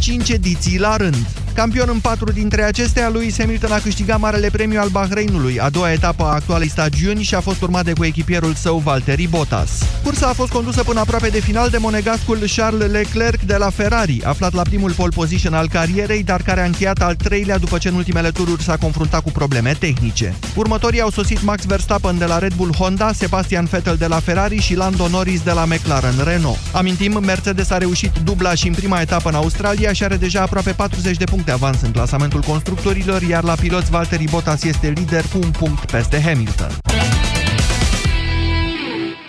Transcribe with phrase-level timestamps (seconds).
[0.00, 1.26] 5 ediții la rând.
[1.54, 5.92] Campion în patru dintre acestea, lui Hamilton a câștigat Marele Premiu al Bahreinului, a doua
[5.92, 9.70] etapă a actualei stagiuni și a fost urmat de coechipierul său Valtteri Bottas.
[10.04, 14.22] Cursa a fost condusă până aproape de final de monegascul Charles Leclerc de la Ferrari,
[14.24, 17.88] aflat la primul pole position al carierei, dar care a încheiat al treilea după ce
[17.88, 20.34] în ultimele tururi s-a confruntat cu probleme tehnice.
[20.54, 24.60] Următorii au sosit Max Verstappen de la Red Bull Honda, Sebastian Vettel de la Ferrari
[24.60, 26.58] și Lando Norris de la McLaren Renault.
[26.72, 30.70] Amintim, Mercedes a reușit dubla și în prima etapă în Australia și are deja aproape
[30.70, 35.38] 40 de puncte avans în clasamentul constructorilor, iar la piloți Valtteri Bottas este lider cu
[35.42, 36.70] un punct peste Hamilton.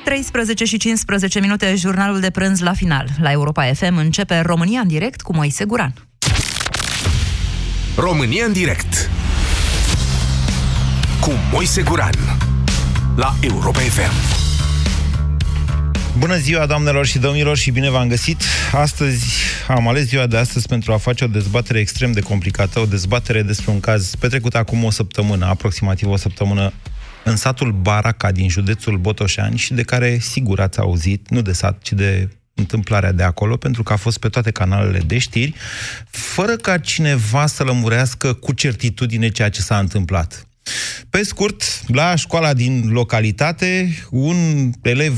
[0.03, 3.07] 13 și 15 minute, jurnalul de prânz la final.
[3.21, 5.93] La Europa FM începe România în direct cu Moise Guran.
[7.95, 9.09] România în direct
[11.21, 12.15] cu Moise Guran
[13.15, 14.50] la Europa FM.
[16.21, 18.43] Bună ziua, doamnelor și domnilor, și bine v-am găsit.
[18.71, 19.25] Astăzi
[19.67, 23.41] am ales ziua de astăzi pentru a face o dezbatere extrem de complicată, o dezbatere
[23.41, 26.73] despre un caz petrecut acum o săptămână, aproximativ o săptămână,
[27.23, 31.81] în satul Baraca din județul Botoșani și de care sigur ați auzit, nu de sat,
[31.81, 35.53] ci de întâmplarea de acolo, pentru că a fost pe toate canalele de știri,
[36.09, 40.47] fără ca cineva să lămurească cu certitudine ceea ce s-a întâmplat.
[41.09, 45.13] Pe scurt, la școala din localitate, un elev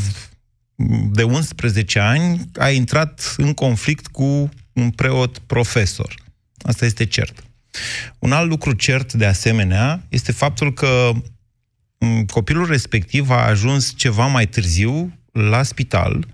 [1.11, 6.15] de 11 ani a intrat în conflict cu un preot profesor.
[6.61, 7.43] Asta este cert.
[8.19, 11.11] Un alt lucru cert, de asemenea, este faptul că
[12.27, 16.27] copilul respectiv a ajuns ceva mai târziu la spital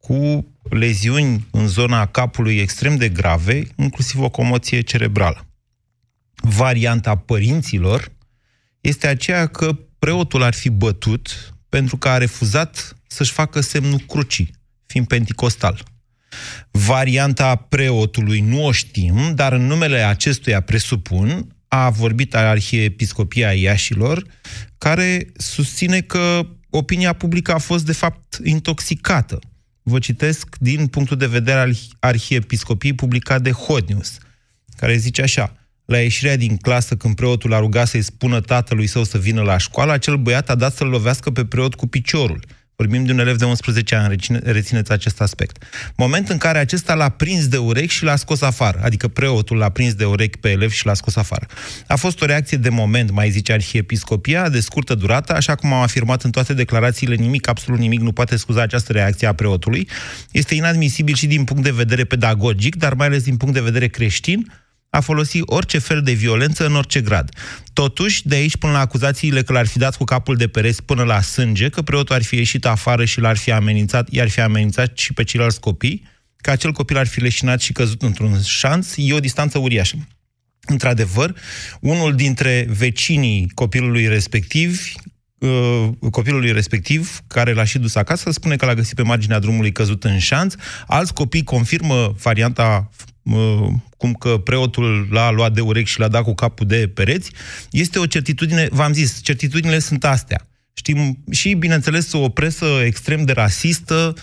[0.00, 5.46] cu leziuni în zona capului extrem de grave, inclusiv o comoție cerebrală.
[6.34, 8.12] Varianta părinților
[8.80, 14.50] este aceea că preotul ar fi bătut pentru că a refuzat să-și facă semnul crucii,
[14.86, 15.82] fiind penticostal.
[16.70, 24.24] Varianta preotului nu o știm, dar în numele acestuia presupun a vorbit Arhiepiscopia Iașilor,
[24.78, 29.38] care susține că opinia publică a fost de fapt intoxicată.
[29.82, 34.18] Vă citesc din punctul de vedere al Arhiepiscopiei publicat de Hot News,
[34.76, 35.59] care zice așa
[35.90, 39.56] la ieșirea din clasă, când preotul a rugat să-i spună tatălui său să vină la
[39.56, 42.40] școală, acel băiat a dat să-l lovească pe preot cu piciorul.
[42.76, 45.64] Vorbim de un elev de 11 ani, rețineți acest aspect.
[45.96, 49.68] Moment în care acesta l-a prins de urechi și l-a scos afară, adică preotul l-a
[49.68, 51.46] prins de urechi pe elev și l-a scos afară.
[51.86, 55.82] A fost o reacție de moment, mai zice arhiepiscopia, de scurtă durată, așa cum am
[55.82, 59.88] afirmat în toate declarațiile, nimic, absolut nimic nu poate scuza această reacție a preotului.
[60.30, 63.88] Este inadmisibil și din punct de vedere pedagogic, dar mai ales din punct de vedere
[63.88, 64.52] creștin,
[64.90, 67.30] a folosi orice fel de violență în orice grad.
[67.72, 71.02] Totuși, de aici până la acuzațiile că l-ar fi dat cu capul de pereți până
[71.02, 74.98] la sânge, că preotul ar fi ieșit afară și l-ar fi amenințat, i-ar fi amenințat
[74.98, 76.02] și pe ceilalți copii,
[76.36, 79.96] că acel copil ar fi leșinat și căzut într-un șanț, e o distanță uriașă.
[80.60, 81.34] Într-adevăr,
[81.80, 84.82] unul dintre vecinii copilului respectiv,
[85.38, 89.72] uh, copilului respectiv, care l-a și dus acasă, spune că l-a găsit pe marginea drumului
[89.72, 90.54] căzut în șanț.
[90.86, 92.90] Alți copii confirmă varianta
[93.96, 97.30] cum că preotul l-a luat de urechi și l-a dat cu capul de pereți,
[97.70, 100.48] este o certitudine, v-am zis, certitudinile sunt astea.
[100.72, 104.14] Știm și, bineînțeles, o presă extrem de rasistă,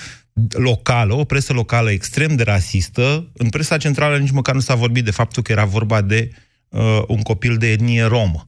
[0.52, 3.32] locală, o presă locală extrem de rasistă.
[3.34, 6.30] În presa centrală nici măcar nu s-a vorbit de faptul că era vorba de
[6.70, 8.48] uh, un copil de etnie romă.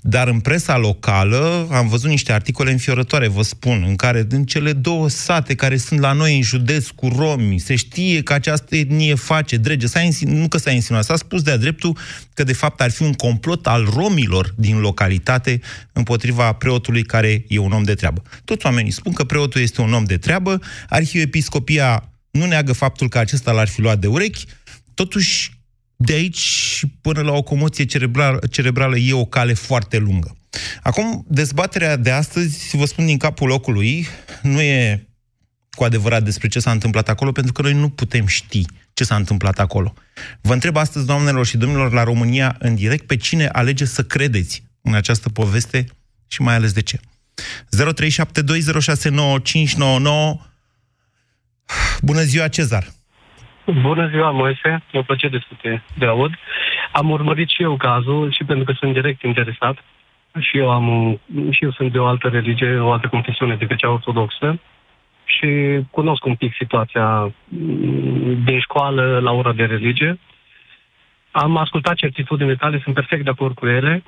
[0.00, 4.72] Dar în presa locală am văzut niște articole înfiorătoare, vă spun, în care din cele
[4.72, 9.14] două sate care sunt la noi în județ cu romi, se știe că această etnie
[9.14, 9.86] face drege.
[9.86, 11.96] S-a insinu- nu că s-a insinuat, s-a spus de-a dreptul
[12.34, 15.60] că de fapt ar fi un complot al romilor din localitate
[15.92, 18.22] împotriva preotului care e un om de treabă.
[18.44, 23.18] Toți oamenii spun că preotul este un om de treabă, arhiepiscopia nu neagă faptul că
[23.18, 24.44] acesta l-ar fi luat de urechi,
[24.94, 25.59] totuși
[26.02, 30.36] de aici până la o comoție cerebrală, cerebrală e o cale foarte lungă.
[30.82, 34.06] Acum, dezbaterea de astăzi, vă spun din capul locului,
[34.42, 35.06] nu e
[35.70, 39.16] cu adevărat despre ce s-a întâmplat acolo, pentru că noi nu putem ști ce s-a
[39.16, 39.94] întâmplat acolo.
[40.40, 44.62] Vă întreb astăzi, doamnelor și domnilor, la România în direct, pe cine alege să credeți
[44.82, 45.86] în această poveste
[46.26, 47.00] și mai ales de ce.
[47.00, 47.04] 0372069599
[52.02, 52.99] Bună ziua, Cezar!
[53.72, 54.82] Bună ziua, Moise.
[54.90, 56.32] E o plăcere să te, de aud.
[56.92, 59.84] Am urmărit și eu cazul și pentru că sunt direct interesat.
[60.38, 61.20] Și eu, am,
[61.50, 64.58] și eu sunt de o altă religie, o altă confesiune decât cea ortodoxă
[65.24, 67.34] și cunosc un pic situația
[68.44, 70.18] din școală la ora de religie.
[71.30, 74.02] Am ascultat certitudinile tale, sunt perfect de acord cu ele.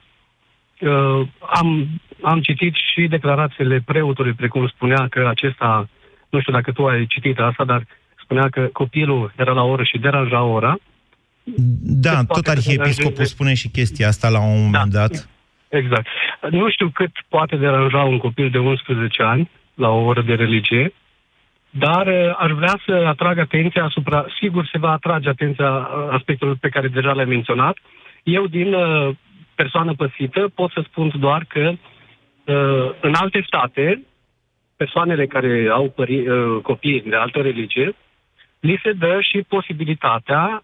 [0.81, 1.87] Uh, am,
[2.23, 5.89] am citit și declarațiile preotului, precum spunea că acesta,
[6.31, 7.83] nu știu dacă tu ai citit asta, dar
[8.33, 10.77] spunea că copilul era la oră și deranja ora
[12.07, 14.99] Da, cât tot poate arhiepiscopul deranja- spune și chestia asta la un moment Da.
[15.01, 15.29] dat.
[15.69, 16.07] Exact.
[16.51, 20.93] Nu știu cât poate deranja un copil de 11 ani la o oră de religie,
[21.71, 26.57] dar uh, aș vrea să atrag atenția asupra, sigur se va atrage atenția uh, aspectelor
[26.61, 27.77] pe care deja le-am menționat.
[28.23, 29.09] Eu, din uh,
[29.55, 31.73] persoană păsită, pot să spun doar că
[32.45, 34.03] uh, în alte state,
[34.77, 37.95] persoanele care au pări, uh, copii de altă religie,
[38.67, 40.63] li se dă și posibilitatea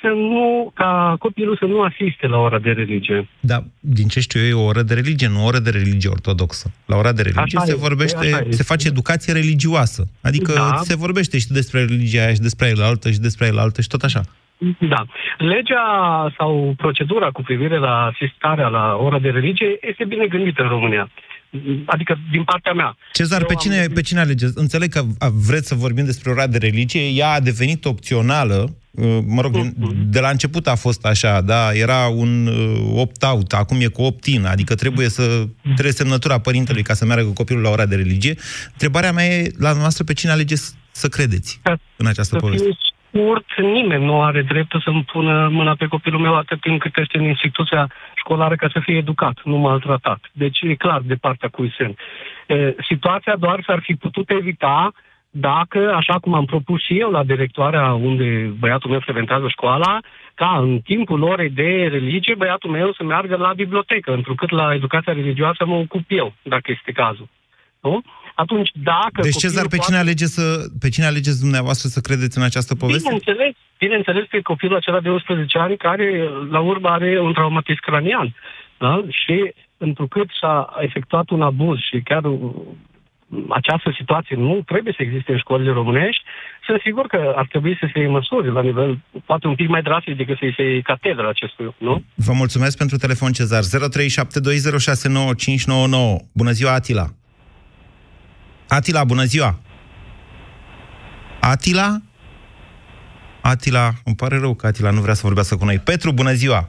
[0.00, 3.28] să nu, ca copilul să nu asiste la ora de religie.
[3.40, 6.10] Da, din ce știu eu, e o oră de religie, nu o oră de religie
[6.10, 6.70] ortodoxă.
[6.86, 8.52] La ora de religie Așa se este, vorbește, așa este.
[8.52, 10.02] se face educație religioasă.
[10.22, 10.76] Adică Da.
[10.76, 13.88] se vorbește și despre religia aia și despre el altă și despre el altă și
[13.88, 14.20] tot așa.
[14.78, 15.04] Da.
[15.38, 15.84] Legea
[16.38, 21.10] sau procedura cu privire la asistarea la ora de religie este bine gândită în România.
[21.86, 22.96] Adică din partea mea.
[23.12, 24.52] Cezar, Eu pe am- cine, pe cine alegeți?
[24.56, 29.18] Înțeleg că a- vreți să vorbim despre ora de religie, ea a devenit opțională, uh,
[29.26, 29.74] mă rog, din-
[30.10, 34.44] de la început a fost așa, da, era un uh, opt-out, acum e cu opt-in,
[34.44, 38.34] adică trebuie să trebuie semnătura părintelui ca să meargă cu copilul la ora de religie.
[38.72, 42.64] Întrebarea mea e, la noastră, pe cine alegeți să credeți Ca în această Să poveste?
[42.64, 42.76] fiu
[43.12, 47.18] scurt, nimeni nu are dreptul să-mi pună mâna pe copilul meu atât timp cât este
[47.18, 50.20] în instituția școlară ca să fie educat, nu maltratat.
[50.32, 51.98] Deci e clar de partea cui sunt.
[52.46, 54.92] E, Situația doar s-ar fi putut evita
[55.30, 59.98] dacă, așa cum am propus și eu la directoarea unde băiatul meu frecventează școala,
[60.34, 65.12] ca în timpul orei de religie băiatul meu să meargă la bibliotecă, întrucât la educația
[65.12, 67.28] religioasă mă ocup eu, dacă este cazul.
[67.80, 68.02] Nu?
[68.44, 69.18] Atunci, dacă...
[69.26, 70.44] Deci, copilul Cezar, pe poate- cine, alege să,
[70.82, 73.08] pe cine alegeți dumneavoastră să credeți în această poveste?
[73.08, 76.06] Bineînțeles, bineînțeles pe copilul acela de 11 ani care,
[76.50, 78.28] la urmă, are un traumatism cranian.
[78.78, 79.04] Da?
[79.08, 79.36] Și
[79.76, 82.38] întrucât s-a efectuat un abuz și chiar uh,
[83.48, 86.22] această situație nu trebuie să existe în școlile românești,
[86.66, 89.82] sunt sigur că ar trebui să se iei măsuri la nivel, poate un pic mai
[89.82, 92.04] drastic decât să-i se iei catedra acestui, nu?
[92.14, 93.62] Vă mulțumesc pentru telefon, Cezar.
[93.62, 93.66] 0372069599.
[96.32, 97.06] Bună ziua, Atila.
[98.78, 99.54] Atila, bună ziua.
[101.40, 101.88] Atila?
[103.42, 105.78] Atila, îmi pare rău că Atila nu vrea să vorbească cu noi.
[105.78, 106.68] Petru, bună ziua.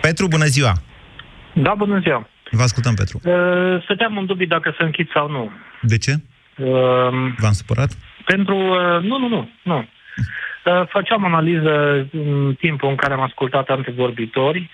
[0.00, 0.72] Petru, bună ziua.
[1.54, 2.28] Da, bună ziua.
[2.50, 3.20] Vă ascultăm, Petru.
[3.24, 5.50] Uh, Stăteam în dubii dacă să închid sau nu.
[5.82, 6.12] De ce?
[6.56, 6.66] Uh,
[7.38, 7.90] V-am supărat?
[8.24, 8.56] Pentru...
[8.56, 9.50] uh, Nu, nu, nu.
[9.62, 9.78] nu.
[9.78, 14.70] Uh, Făceam analiză în timpul în care am ascultat antevorbitori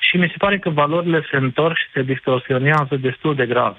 [0.00, 3.76] și mi se pare că valorile se întorc și se distorsionează destul de grav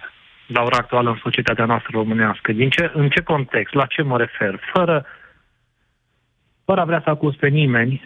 [0.50, 2.52] la ora actuală în societatea noastră românească.
[2.52, 3.74] Din ce, în ce context?
[3.74, 4.60] La ce mă refer?
[4.74, 5.06] Fără,
[6.66, 8.04] fără a vrea să acuz pe nimeni,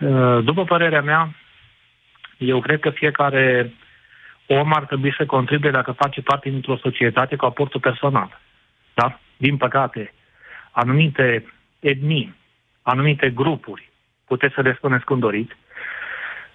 [0.00, 1.34] uh, după părerea mea,
[2.38, 3.72] eu cred că fiecare
[4.46, 8.40] om ar trebui să contribuie dacă face parte dintr-o societate cu aportul personal.
[8.94, 9.18] Da?
[9.36, 10.12] Din păcate,
[10.70, 12.34] anumite etnii,
[12.82, 13.90] anumite grupuri,
[14.26, 15.52] puteți să le spuneți cum doriți,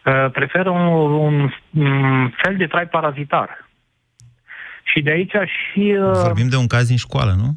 [0.06, 3.69] uh, preferă un, un, un fel de trai parazitar.
[4.92, 5.96] Și de aici și...
[6.00, 7.50] uh, Vorbim de un caz din școală, nu?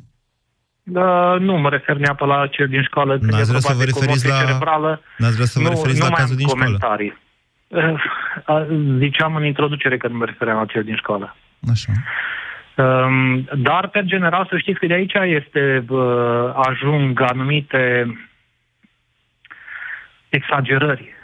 [1.00, 3.78] uh, nu mă refer neapărat la cel din școală, când N-ați e vrea să vorba
[3.78, 5.02] vă de referiți comoție la- cerebrală.
[5.18, 6.64] N-ați vrea să vă referiți nu la mai cazul am din școală?
[6.64, 7.12] comentarii.
[7.68, 7.94] Uh,
[8.46, 11.36] uh, Ziceam în introducere că nu mă refeream la cel din școală.
[11.70, 11.92] Așa.
[12.76, 17.82] Um, dar, pe general, să știți că de aici este, uh, ajung anumite
[20.28, 21.14] exagerări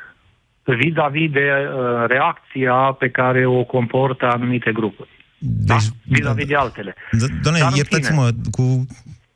[0.62, 5.08] vis-a-vis de uh, reacția pe care o comportă anumite grupuri.
[5.38, 5.74] Da?
[5.74, 6.94] Deci, Vis-a-vis de altele.
[6.94, 8.86] D- Doamne, Dar, în iertați-mă, cu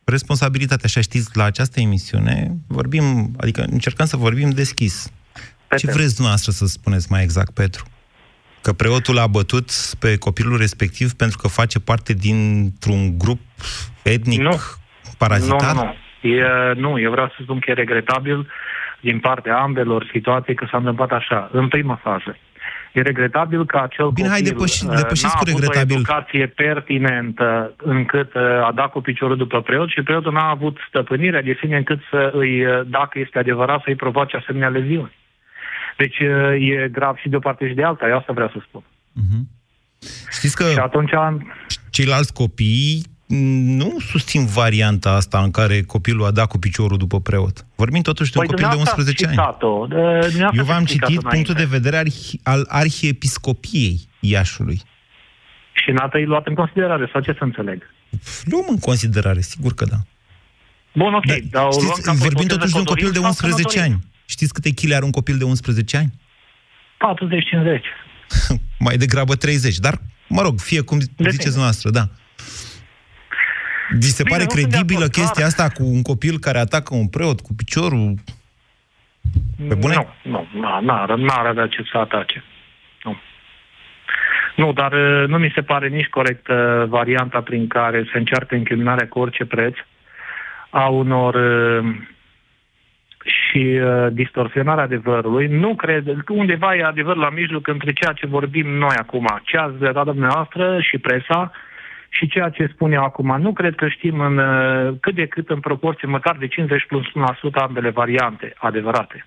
[0.05, 5.13] responsabilitate, așa știți, la această emisiune vorbim, adică încercăm să vorbim deschis.
[5.67, 5.97] Pe Ce tema.
[5.99, 7.85] vreți dumneavoastră să spuneți mai exact, Petru?
[8.61, 13.41] Că preotul a bătut pe copilul respectiv pentru că face parte dintr-un grup
[14.03, 14.57] etnic Nu.
[15.19, 15.75] parazitar?
[15.75, 16.29] Nu, nu, nu.
[16.31, 16.43] E,
[16.77, 18.49] nu, eu vreau să spun că e regretabil
[19.01, 22.37] din partea ambelor situații că s-a întâmplat așa, în prima fază.
[22.93, 25.97] E regretabil că acel Bine, hai, copil depăși- uh, depășiți n-a cu avut regretabil.
[25.97, 30.77] o educație pertinentă încât uh, a dat cu piciorul după preot și preotul n-a avut
[30.89, 35.13] stăpânirea de sine încât să îi, uh, dacă este adevărat, să-i provoace asemenea leziuni.
[35.97, 38.59] Deci uh, e grav și de o parte și de alta, eu asta vreau să
[38.69, 38.83] spun.
[39.13, 39.49] Mhm.
[40.31, 41.11] Știți că Și atunci
[41.91, 43.03] ceilalți copii
[43.37, 47.67] nu susțin varianta asta în care copilul a dat cu piciorul după preot.
[47.75, 49.47] Vorbim totuși de un Păi copil de dumneavoastră 11 ați ani.
[49.47, 49.67] citat-o.
[49.81, 51.77] Uh, dumneavoastră Eu v-am ați explicat citit punctul de înainte.
[51.79, 54.81] vedere arhi- al arhiepiscopiei Iașului.
[55.73, 57.83] Și n-ați luat în considerare, sau ce să înțeleg?
[58.45, 59.97] Luăm în considerare, sigur că da.
[60.95, 61.25] Bun, ok.
[61.27, 63.19] Da, dar o luăm știți, ca vorbim ipoteză totuși de un că o copil de
[63.19, 63.93] dorim sau că nu 11 dorim?
[63.93, 64.03] ani.
[64.27, 66.11] Știți câte chile are un copil de 11 ani?
[67.01, 67.83] 40-50.
[68.87, 69.77] Mai degrabă 30.
[69.79, 69.99] Dar,
[70.29, 70.99] mă rog, fie cum
[71.31, 72.09] ziceți noastră, da.
[73.99, 75.47] Vi se Bine, pare nu sunt de credibilă acord, chestia clar.
[75.47, 78.15] asta cu un copil care atacă un preot cu piciorul?
[79.69, 79.95] Pe bune?
[79.95, 82.45] Nu, nu, n- n-ar, n-ar avea ce să atace.
[83.05, 83.17] Nu.
[84.57, 89.09] Nu, dar uh, nu mi se pare nici corectă varianta prin care se încearcă incriminarea
[89.09, 89.75] cu orice preț
[90.71, 91.95] a unor uh,
[93.25, 95.47] și uh, distorsionarea adevărului.
[95.47, 99.79] Nu cred, undeva e adevăr la mijloc între ceea ce vorbim noi acum, ce ați
[99.79, 101.53] dat dumneavoastră și presa,
[102.17, 103.41] și ceea ce spun eu acum.
[103.41, 107.05] Nu cred că știm în, uh, cât de cât în proporție, măcar de 50 plus
[107.13, 109.25] 1% ambele variante adevărate.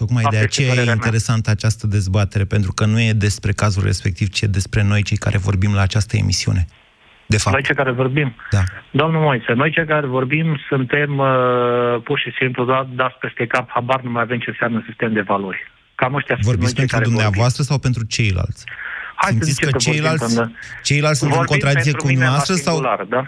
[0.00, 1.04] Tocmai Asta de este aceea e părerea mea.
[1.04, 5.16] interesantă această dezbatere, pentru că nu e despre cazul respectiv, ci e despre noi cei
[5.16, 6.66] care vorbim la această emisiune.
[7.26, 8.34] De fapt, Noi cei care vorbim.
[8.50, 8.62] da.
[8.90, 11.28] Domnul Moise, noi cei care vorbim suntem uh,
[12.04, 15.20] pur și simplu da, dați peste cap, habar nu mai avem ce înseamnă sistem de
[15.20, 15.70] valori.
[15.94, 18.64] Cam ăștia sunt noi Vorbiți cei pentru care dumneavoastră sau pentru ceilalți?
[19.20, 19.24] Vorbim.
[19.24, 20.52] Hai să Simțiți zicem că că vorbim ceilalți, până-
[20.88, 22.54] ceilalți sunt în vorbim contradicție pentru cu mine la dumneavoastră?
[22.66, 22.74] Sau...
[22.74, 23.22] singular, da?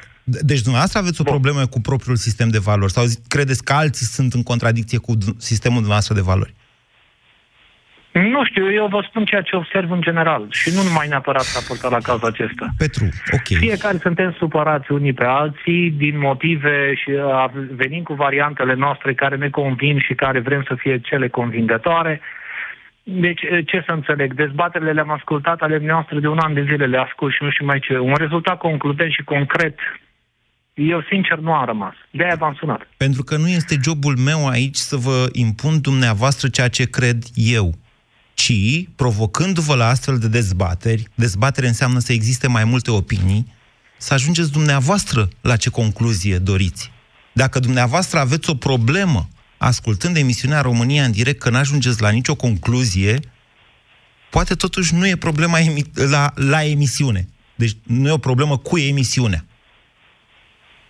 [0.50, 1.32] Deci dumneavoastră aveți o Bun.
[1.34, 2.92] problemă cu propriul sistem de valori?
[2.92, 6.54] Sau zi- credeți că alții sunt în contradicție cu d- sistemul dumneavoastră de valori?
[8.12, 11.90] Nu știu, eu vă spun ceea ce observ în general și nu numai neapărat raportat
[11.90, 12.66] la cazul acesta.
[12.78, 13.46] Petru, ok.
[13.58, 17.44] Fiecare suntem supărați unii pe alții din motive și uh,
[17.76, 22.20] venim cu variantele noastre care ne convin și care vrem să fie cele convingătoare.
[23.10, 24.34] Deci, uh, ce să înțeleg?
[24.34, 27.64] Dezbaterile le-am ascultat ale noastre de un an de zile, le ascult și nu știu
[27.64, 27.98] mai ce.
[27.98, 29.78] Un rezultat concludent și concret,
[30.74, 31.94] eu sincer nu am rămas.
[32.10, 32.88] De-aia v-am sunat.
[32.96, 37.74] Pentru că nu este jobul meu aici să vă impun dumneavoastră ceea ce cred eu,
[38.34, 43.46] ci, provocându-vă la astfel de dezbateri, dezbatere înseamnă să existe mai multe opinii,
[43.96, 46.92] să ajungeți dumneavoastră la ce concluzie doriți.
[47.32, 53.20] Dacă dumneavoastră aveți o problemă ascultând emisiunea România în direct, că n-ajungeți la nicio concluzie,
[54.30, 57.28] poate totuși nu e problema emi- la, la emisiune.
[57.54, 59.44] Deci nu e o problemă cu emisiunea.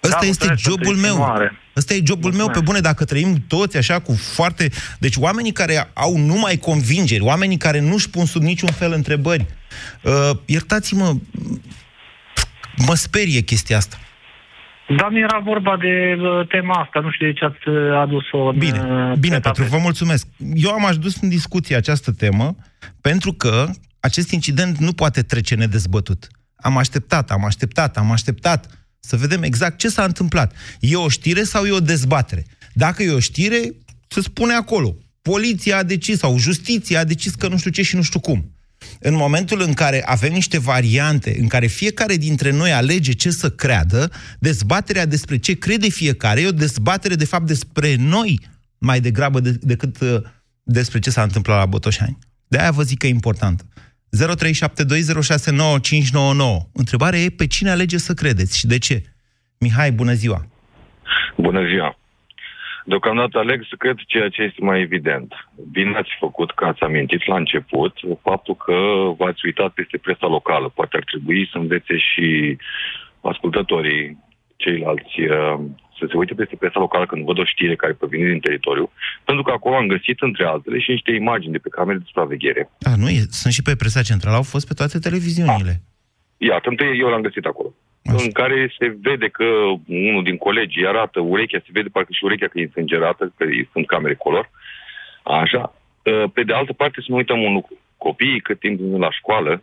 [0.02, 1.10] Ăsta Da, este mulțumesc pentru jobul meu.
[1.10, 1.52] insinuare.
[1.76, 2.58] Ăsta e jobul meu, Mulțumesc.
[2.58, 4.70] pe bune, dacă trăim toți așa cu foarte...
[4.98, 9.46] Deci oamenii care au numai convingeri, oamenii care nu-și pun sub niciun fel întrebări,
[10.02, 11.16] uh, iertați-mă,
[12.76, 13.98] mă sperie chestia asta.
[14.96, 18.48] Dar nu era vorba de uh, tema asta, nu știu de ce ați uh, adus-o
[18.48, 18.58] în...
[18.58, 19.66] Bine, uh, bine, pe Petru, tapet.
[19.66, 20.26] vă mulțumesc.
[20.54, 22.56] Eu am adus în discuție această temă
[23.00, 26.26] pentru că acest incident nu poate trece nedezbătut.
[26.56, 30.54] Am așteptat, am așteptat, am așteptat să vedem exact ce s-a întâmplat.
[30.80, 32.44] E o știre sau e o dezbatere?
[32.72, 33.60] Dacă e o știre,
[34.08, 34.96] se spune acolo.
[35.22, 38.57] Poliția a decis sau justiția a decis că nu știu ce și nu știu cum.
[39.00, 43.50] În momentul în care avem niște variante, în care fiecare dintre noi alege ce să
[43.50, 48.40] creadă, dezbaterea despre ce crede fiecare e o dezbatere, de fapt, despre noi
[48.78, 50.20] mai degrabă de, decât uh,
[50.62, 52.18] despre ce s-a întâmplat la Botoșani.
[52.48, 53.64] De-aia vă zic că e important.
[54.16, 54.20] 0372069599.
[56.72, 59.02] Întrebarea e pe cine alege să credeți și de ce.
[59.58, 60.46] Mihai, bună ziua!
[61.36, 61.97] Bună ziua!
[62.92, 65.30] Deocamdată aleg să cred ceea ce este mai evident.
[65.70, 68.78] Bine ați făcut că ați amintit la început faptul că
[69.18, 70.68] v-ați uitat peste presa locală.
[70.68, 72.56] Poate ar trebui să învețe și
[73.20, 74.18] ascultătorii
[74.56, 75.58] ceilalți uh,
[75.98, 78.90] să se uite peste presa locală când văd o știre care provine din teritoriu,
[79.24, 82.70] pentru că acolo am găsit, între altele, și niște imagini de pe camere de supraveghere.
[82.80, 85.74] A, nu e, sunt și pe presa centrală, au fost pe toate televiziunile.
[86.36, 87.74] Iată, întâi eu l-am găsit acolo.
[88.04, 88.22] Așa.
[88.22, 89.44] În care se vede că
[89.86, 93.86] unul din colegii arată urechea, se vede parcă și urechea că e însângerată, că sunt
[93.86, 94.50] camere color.
[95.22, 95.74] Așa.
[96.32, 97.76] Pe de altă parte, să nu uităm un lucru.
[97.96, 99.62] Copiii, cât timp sunt la școală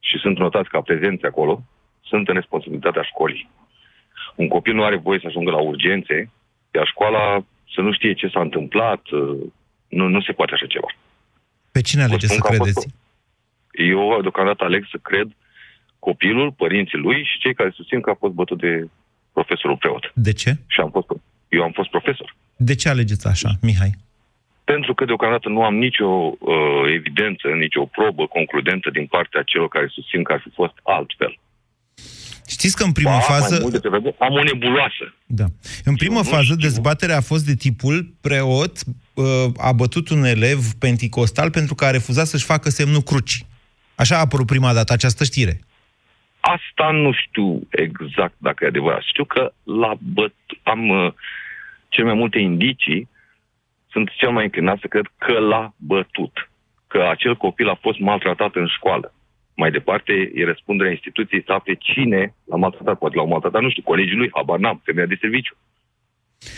[0.00, 1.62] și sunt notați ca prezenți acolo,
[2.04, 3.50] sunt în responsabilitatea școlii.
[4.34, 6.30] Un copil nu are voie să ajungă la urgențe,
[6.74, 7.44] iar școala
[7.74, 9.02] să nu știe ce s-a întâmplat,
[9.88, 10.86] nu, nu se poate așa ceva.
[11.72, 12.94] Pe cine alege Vă spun să că a fost- credeți?
[13.92, 15.28] Eu deocamdată aleg să cred
[16.08, 18.88] copilul, părinții lui și cei care susțin că a fost bătut de
[19.32, 20.12] profesorul preot.
[20.14, 20.50] De ce?
[20.66, 21.06] Și am fost,
[21.48, 22.36] eu am fost profesor.
[22.56, 23.92] De ce alegeți așa, Mihai?
[24.64, 29.86] Pentru că deocamdată nu am nicio uh, evidență, nicio probă concludentă din partea celor care
[29.90, 31.38] susțin că ar fi fost altfel.
[32.48, 33.54] Știți că în prima Ba, fază...
[33.54, 35.14] Mai mult de pe am o nebuloasă.
[35.26, 35.44] Da.
[35.84, 36.56] În prima nu fază, știu.
[36.56, 38.78] dezbaterea a fost de tipul preot
[39.14, 39.24] uh,
[39.56, 43.44] a bătut un elev penticostal pentru că a refuzat să-și facă semnul cruci.
[43.94, 45.60] Așa a apărut prima dată această știre.
[46.40, 49.02] Asta nu știu exact dacă e adevărat.
[49.02, 50.34] Știu că la băt...
[50.62, 51.12] am uh,
[51.88, 53.08] cel mai multe indicii,
[53.90, 56.50] sunt cel mai înclinat să cred că l-a bătut.
[56.86, 59.14] Că acel copil a fost maltratat în școală.
[59.54, 62.98] Mai departe, e răspunderea instituției să afle cine l-a maltratat.
[62.98, 65.56] Poate l-au maltratat, nu știu, colegii lui, habar n-am, femeia de serviciu.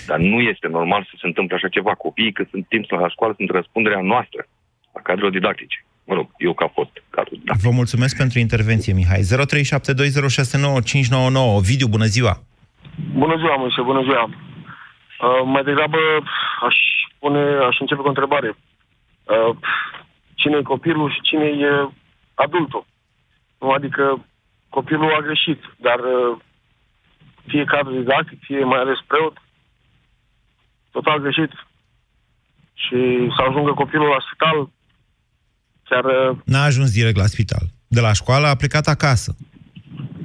[0.06, 1.94] Dar nu este normal să se întâmple așa ceva.
[1.94, 4.46] Copiii, când sunt timp la școală, sunt răspunderea noastră,
[4.92, 5.84] a cadrelor didactice.
[6.04, 7.64] Mă rog, eu ca fost cadru didactic.
[7.64, 9.20] Vă mulțumesc pentru intervenție, Mihai.
[9.20, 9.24] 0372069599.
[11.60, 12.42] Vidiu, bună ziua!
[13.12, 14.24] Bună ziua, Moise, bună ziua.
[14.24, 15.98] Uh, mai degrabă
[16.60, 16.76] aș
[17.14, 18.56] spune, aș începe cu o întrebare.
[19.24, 19.56] Uh,
[20.34, 21.88] cine e copilul și cine e
[22.34, 22.86] adultul?
[23.60, 24.26] Nu, adică
[24.68, 26.36] copilul a greșit, dar uh,
[27.46, 29.36] fie cadru didactic, fie mai ales preot,
[30.90, 31.52] total greșit.
[32.74, 34.68] Și să ajungă copilul la spital,
[35.92, 36.04] chiar...
[36.04, 37.70] uh, N-a ajuns direct la spital.
[37.86, 39.36] De la școală a plecat acasă.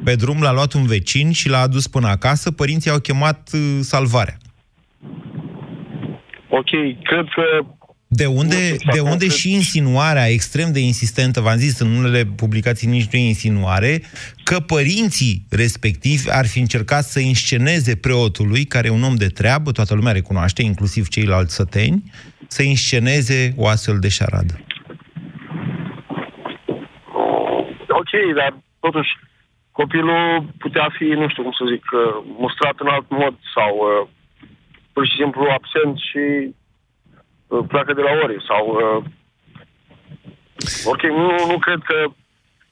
[0.04, 2.52] Pe drum l-a luat un vecin și l-a adus până acasă.
[2.52, 4.38] Părinții au chemat uh, salvarea.
[6.50, 6.70] Ok,
[7.04, 7.44] cred că
[8.08, 11.80] De unde, Nu știu, de sau unde cred- și insinuarea extrem de insistentă, v-am zis,
[11.80, 14.02] în unele publicații nici nu e insinuare,
[14.44, 19.72] că părinții respectivi ar fi încercat să insceneze preotului, care e un om de treabă,
[19.72, 22.04] toată lumea recunoaște, inclusiv ceilalți săteni,
[22.48, 24.60] să insceneze o astfel de șaradă.
[28.28, 29.12] Ok, dar totuși
[29.72, 34.08] copilul putea fi, nu știu cum să zic, uh, mustrat în alt mod sau uh,
[34.94, 36.26] pur și simplu absent și
[37.48, 38.64] uh, pleacă de la ore sau...
[38.68, 39.04] Uh,
[40.86, 42.06] ok, nu, nu cred că...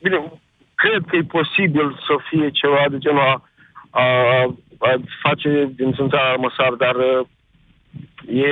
[0.02, 0.32] Bine,
[0.76, 3.50] cred că e posibil să fie ceva de genul a,
[3.90, 4.06] a,
[4.80, 7.28] a face din țânțara măsar, dar uh,
[8.28, 8.52] e,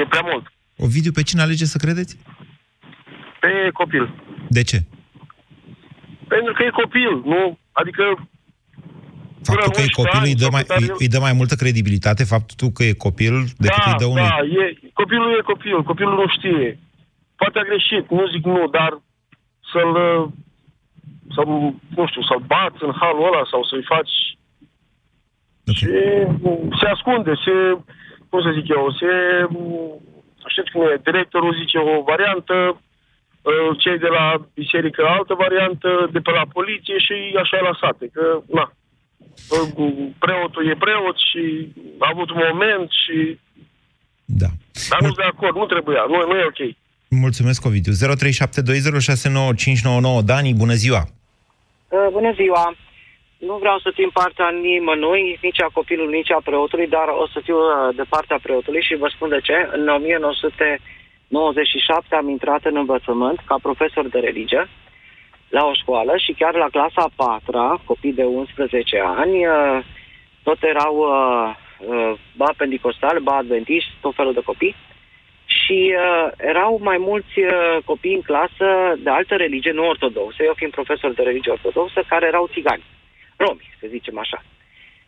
[0.00, 0.52] e prea mult.
[0.76, 2.18] Ovidiu, pe cine alege să credeți?
[3.40, 4.14] Pe copil.
[4.48, 4.78] De ce?
[6.34, 7.58] Pentru că e copil, nu?
[7.72, 8.04] Adică
[9.48, 11.34] Faptul că e 11 copil îi ani, dă, mai, făcut îi, el- îi dă mai
[11.40, 13.34] multă credibilitate faptul că e copil
[13.64, 14.28] decât da, îi dă unui...
[14.28, 14.64] da, e,
[15.00, 16.68] copilul e copil, copilul nu știe.
[17.40, 18.92] Poate a greșit, nu zic nu, dar
[19.70, 19.94] să-l,
[21.34, 21.40] să
[21.96, 24.14] nu știu, să-l bați în halul ăla sau să-i faci...
[25.70, 25.76] Ok.
[25.80, 25.88] Și
[26.80, 27.54] se ascunde, se,
[28.28, 29.10] cum să zic eu, se,
[30.52, 32.89] știți cum e, directorul zice o variantă, uh,
[33.78, 38.10] cei de la biserică altă variantă, de pe la poliție și așa e la sate,
[38.12, 38.72] că, na,
[39.50, 39.68] uh,
[40.18, 41.68] preotul e preot și
[41.98, 43.38] a avut un moment și
[44.24, 44.46] Da.
[44.90, 46.60] dar nu sunt de acord, nu trebuia, nu, nu e ok.
[47.08, 47.92] Mulțumesc, Ovidiu.
[47.92, 50.20] 0372069599.
[50.24, 51.02] Dani, bună ziua!
[51.88, 52.74] Uh, Bună ziua!
[53.38, 57.40] Nu vreau să țin partea nimănui, nici a copilului, nici a preotului, dar o să
[57.46, 59.68] fiu uh, de partea preotului și vă spun de ce.
[59.72, 59.88] În
[61.30, 64.68] 1997 am intrat în învățământ ca profesor de religie
[65.48, 69.84] la o școală și chiar la clasa a patra, copii de 11 ani, uh,
[70.42, 71.54] tot erau uh,
[71.88, 74.76] uh, ba pendicostal, ba adventiști, tot felul de copii.
[75.44, 80.52] Și uh, erau mai mulți uh, copii în clasă de altă religie, nu ortodoxă, eu
[80.56, 82.84] fiind profesor de religie ortodoxă, care erau țigani,
[83.36, 84.42] romi, să zicem așa.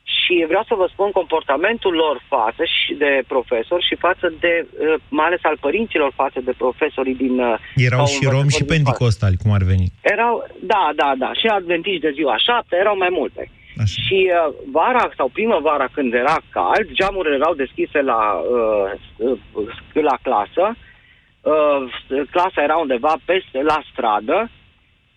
[0.02, 4.94] Și vreau să vă spun comportamentul lor față și de profesor și față de, uh,
[5.08, 7.38] mai ales al părinților față de profesorii din...
[7.40, 8.72] uh, Erau sau și romi și învățători din școală.
[8.74, 9.86] pendicostali, cum ar veni.
[10.14, 13.50] Erau, da, da, da, și adventiști de ziua șapte, erau mai multe.
[13.82, 14.02] Așa.
[14.04, 18.20] Și uh, vara sau primăvara, când era cald, geamurile erau deschise la,
[18.56, 20.64] uh, uh, la clasă.
[21.52, 21.82] Uh,
[22.30, 24.50] clasa era undeva peste la stradă.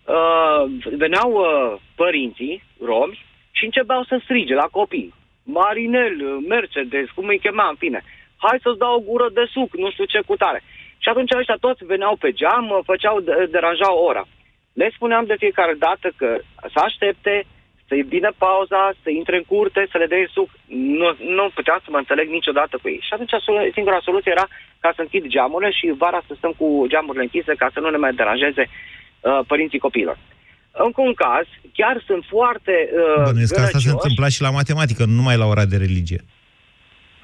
[0.04, 0.62] Uh,
[0.96, 3.24] veneau uh, părinții romi
[3.56, 5.14] și începeau să strige la copii.
[5.42, 6.16] Marinel,
[6.48, 8.00] Mercedes, cum îi chema, în fine.
[8.36, 10.62] Hai să-ți dau o gură de suc, nu știu ce cu tare.
[10.98, 14.24] Și atunci ăștia toți veneau pe geam, uh, făceau, de- deranjau ora.
[14.72, 16.38] Le spuneam de fiecare dată că
[16.72, 17.44] să aștepte,
[17.88, 20.48] să-i vină pauza, să intre în curte, să le dea suc.
[21.00, 23.00] Nu, nu puteam să mă înțeleg niciodată cu ei.
[23.02, 24.46] Și atunci solu- singura soluție era
[24.80, 27.96] ca să închid geamurile și vara să stăm cu geamurile închise ca să nu ne
[27.96, 30.18] mai deranjeze uh, părinții copiilor.
[30.84, 32.74] Încă un caz, chiar sunt foarte
[33.16, 33.94] uh, Bănuiesc că asta se gălăgioși.
[33.94, 36.20] întâmpla și la matematică, nu numai la ora de religie.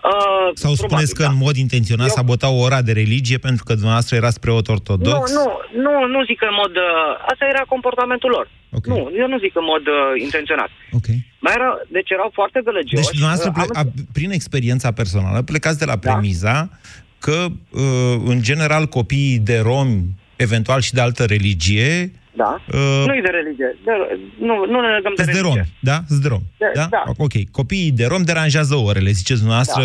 [0.04, 1.28] Uh, Sau probabil, spuneți că da.
[1.28, 5.30] în mod intenționat Eu- sabotau ora de religie pentru că dumneavoastră erați preot ortodox?
[5.32, 6.70] Nu, nu, nu, nu zic în mod...
[6.76, 8.46] Uh, asta era comportamentul lor.
[8.72, 8.86] Ok.
[8.86, 10.68] Nu, eu nu zic în mod uh, intenționat.
[10.92, 11.06] Ok.
[11.38, 13.02] Mai era, deci erau foarte gălăgioși.
[13.02, 15.98] Deci dumneavoastră, Uh, ple- am- a, prin experiența personală, plecați de la Da.
[16.10, 16.70] premiza
[17.18, 20.04] că, uh, în general, copiii de romi,
[20.36, 22.50] eventual și de altă religie, Da.
[22.72, 23.76] uh, Nu e de religie.
[23.84, 23.92] De,
[24.38, 25.60] nu, nu ne legăm de sunt de religie.
[25.64, 25.96] romi, da?
[26.08, 26.86] Sunt de romi, De- da?
[26.96, 27.02] da.
[27.24, 27.34] Ok.
[27.58, 29.82] Copiii de romi deranjează orele, ziceți dumneavoastră,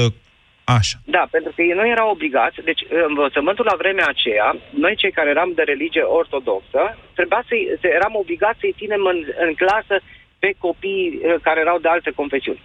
[0.77, 0.97] așa.
[1.15, 4.47] Da, pentru că ei nu erau obligați, deci învățământul la vremea aceea,
[4.83, 6.81] noi cei care eram de religie ortodoxă,
[7.17, 7.43] trebuia
[7.81, 9.95] să eram obligați să-i ținem în, în clasă
[10.39, 12.61] pe copii eh, care erau de alte confesiuni.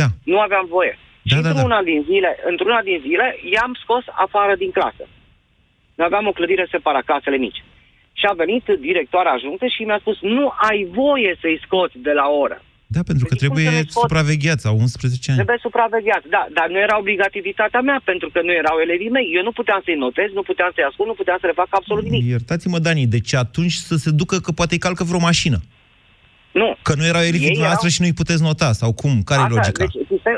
[0.00, 0.06] Da.
[0.32, 0.94] Nu aveam voie.
[1.22, 5.04] Da, și da, într-una, din zile, într-una din zile i-am scos afară din clasă.
[5.94, 7.64] Noi aveam o clădire separat, clasele mici.
[8.18, 12.26] Și a venit directoarea ajungă și mi-a spus, nu ai voie să-i scoți de la
[12.44, 12.58] oră.
[12.96, 14.02] Da, pentru că Deci cum trebuie să ne scot?
[14.02, 15.38] supravegheați, au 11 ani.
[15.40, 19.26] Trebuie supravegheați, da, dar nu era obligativitatea mea, pentru că nu erau elevii mei.
[19.36, 22.02] Eu nu puteam să-i notez, nu puteam să-i ascult, nu puteam să le fac absolut
[22.04, 22.22] nimic.
[22.34, 25.58] Iertați-mă, Dani, deci atunci să se ducă că poate îi calcă vreo mașină.
[26.60, 26.68] Nu.
[26.82, 29.22] Că nu erau elevii Ei dumneavoastră erau- și nu-i puteți nota, sau cum?
[29.30, 29.84] Care e logica?
[29.84, 30.36] Deci, sistem,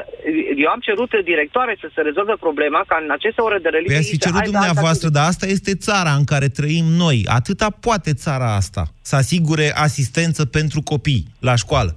[0.57, 3.95] eu am cerut directoare să se rezolve problema ca în aceste ore de religie...
[3.95, 6.85] Păi ați fi să cerut aibă dumneavoastră, altă dar asta este țara în care trăim
[6.85, 7.19] noi.
[7.39, 11.97] Atâta poate țara asta să asigure asistență pentru copii la școală.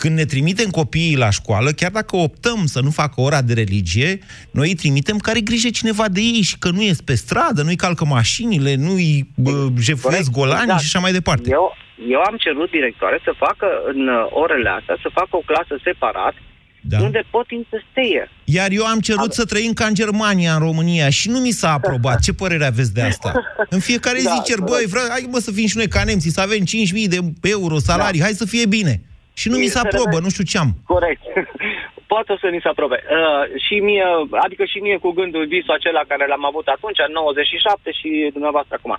[0.00, 4.18] Când ne trimitem copiii la școală, chiar dacă optăm să nu facă ora de religie,
[4.50, 7.82] noi îi trimitem care grijă cineva de ei și că nu ies pe stradă, nu-i
[7.84, 9.52] calcă mașinile, nu-i bă,
[9.88, 10.80] jefuiesc golani exact.
[10.80, 11.48] și așa mai departe.
[11.50, 11.76] Eu,
[12.14, 16.34] eu am cerut directoare să facă în uh, orele astea, să facă o clasă separat,
[16.80, 16.98] Da.
[17.00, 18.28] unde pot interstea.
[18.44, 21.72] Iar eu am cerut să trăim ca în Germania, în România, și nu mi s-a
[21.72, 22.20] aprobat.
[22.20, 23.32] Ce părere aveți de asta?
[23.76, 24.88] În fiecare Da, zi cer, băi, corect.
[24.90, 28.20] vreau, hai mă să fim și noi ca nemții, să avem 5.000 de euro salarii,
[28.26, 28.94] hai să fie bine.
[29.40, 30.70] Și nu E, mi se să aprobă, rămâne- nu știu ce am.
[30.94, 31.22] Corect.
[32.12, 32.98] Poate să ni se aprobe.
[33.18, 34.06] Uh, și mie,
[34.46, 38.74] adică și mie cu gândul visul acela care l-am avut atunci, în 97 și dumneavoastră
[38.78, 38.94] acum.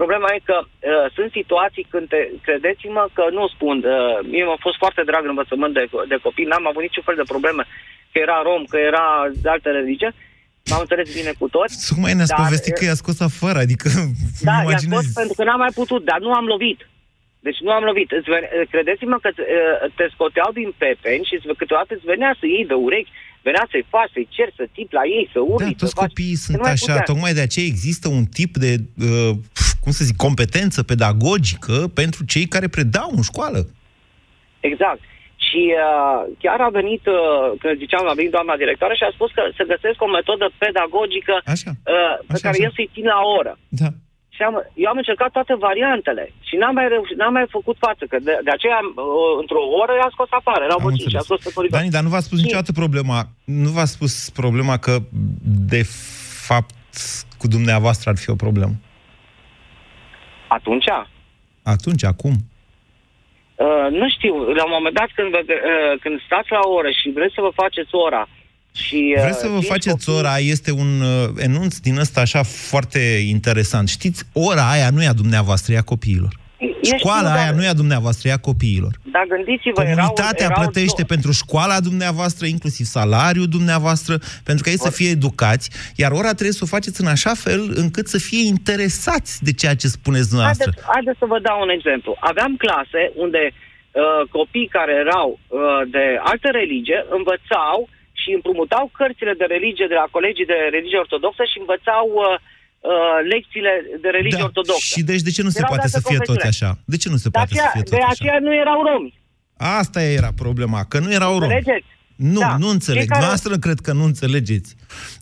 [0.00, 4.60] Problema e că uh, sunt situații când, te, credeți-mă că nu spun, uh, mie m-a
[4.66, 7.62] fost foarte drag în învățământ de, de copii, n-am avut niciun fel de probleme
[8.12, 9.04] că era rom, că era
[9.42, 10.10] de alte religie,
[10.70, 11.74] m-am înțeles bine cu toți.
[11.90, 13.88] Tocmai ne-ați dar, povestit că i-a scos afară, adică
[14.48, 15.14] Da, îmi i-a scos imaginez.
[15.20, 16.80] pentru că n-am mai putut, dar nu am lovit.
[17.46, 18.08] Deci nu am lovit.
[18.18, 19.44] Îți vene- Credeți-mă că uh,
[19.98, 23.10] te scoteau din pepeni și îți- câteodată îți venea să iei de urechi,
[23.48, 26.08] venea să-i faci, să-i cer, să tip la ei, să urli, Da, toți să faci.
[26.08, 27.08] copiii Nu sunt mai așa, putea.
[27.10, 28.72] tocmai de aceea există un tip de,
[29.08, 29.30] uh,
[29.84, 33.60] cum să zic, competență pedagogică pentru cei care predau în școală.
[34.70, 35.00] Exact.
[35.46, 39.30] Și uh, chiar a venit, uh, când ziceam, a venit doamna directoare și a spus
[39.36, 41.70] că să găsesc o metodă pedagogică Așa.
[41.94, 42.66] uh, pe Așa, care așa.
[42.66, 43.52] eu să-i țin la oră.
[43.82, 43.90] Da.
[44.36, 48.02] Și am, eu am încercat toate variantele și n-am mai, reușit, n-am mai făcut față,
[48.10, 51.22] că de, de aceea, uh, într-o oră, i-a scos afară, erau Am băciși, înțeles.
[51.24, 51.76] a scos pe coridor.
[51.78, 53.18] Dani, dar nu v-a spus Și- niciodată problema,
[53.64, 54.94] nu v-a spus problema că
[55.74, 55.82] de
[56.48, 56.74] fapt
[57.40, 58.74] cu dumneavoastră ar fi o problemă.
[60.58, 60.88] Atunci,
[61.74, 62.34] Atunci, acum.
[63.54, 67.06] Uh, nu știu, la un moment dat când, vă, uh, când stați la oră și
[67.18, 68.28] vreți să vă faceți ora
[68.82, 69.14] și...
[69.16, 72.42] Uh, Vreți să vă cinci faceți copii- ora, este un uh, enunț din ăsta așa
[72.42, 73.00] foarte
[73.36, 73.88] interesant.
[73.88, 76.34] Știți, ora aia nu e a dumneavoastră, e a copiilor.
[76.90, 78.92] Eu Școala știu, aia dar- nu e a dumneavoastră, e a copiilor.
[79.14, 84.14] Dar gândiți-vă, Comunitatea erau, erau plătește două- pentru școala dumneavoastră, inclusiv salariul dumneavoastră,
[84.48, 85.66] pentru că ei să fie educați,
[86.02, 89.74] iar ora trebuie să o faceți în așa fel încât să fie interesați de ceea
[89.80, 90.70] ce spuneți dumneavoastră.
[90.70, 92.10] Haideți, haideți să vă dau un exemplu.
[92.30, 97.78] Aveam clase unde uh, copii care erau uh, de altă religie învățau
[98.20, 102.24] și împrumutau cărțile de religie de la colegii de religie ortodoxă și învățau uh,
[102.90, 103.72] uh, lecțiile
[104.04, 104.86] de religie Da, ortodoxă.
[104.92, 106.70] Și deci de ce nu se Erau poate de să altă fie toți confesiune.
[106.72, 106.82] așa?
[106.92, 108.12] De ce nu se De poate să aceea, fie de toți așa?
[108.18, 109.10] aceea nu erau romi.
[109.80, 111.52] Asta era problema, că nu erau romi.
[111.54, 111.86] Înțelegeți?
[112.16, 112.56] Nu, Da.
[112.62, 113.00] nu înțeleg.
[113.00, 114.70] Cei care- Noastră cred că nu înțelegeți.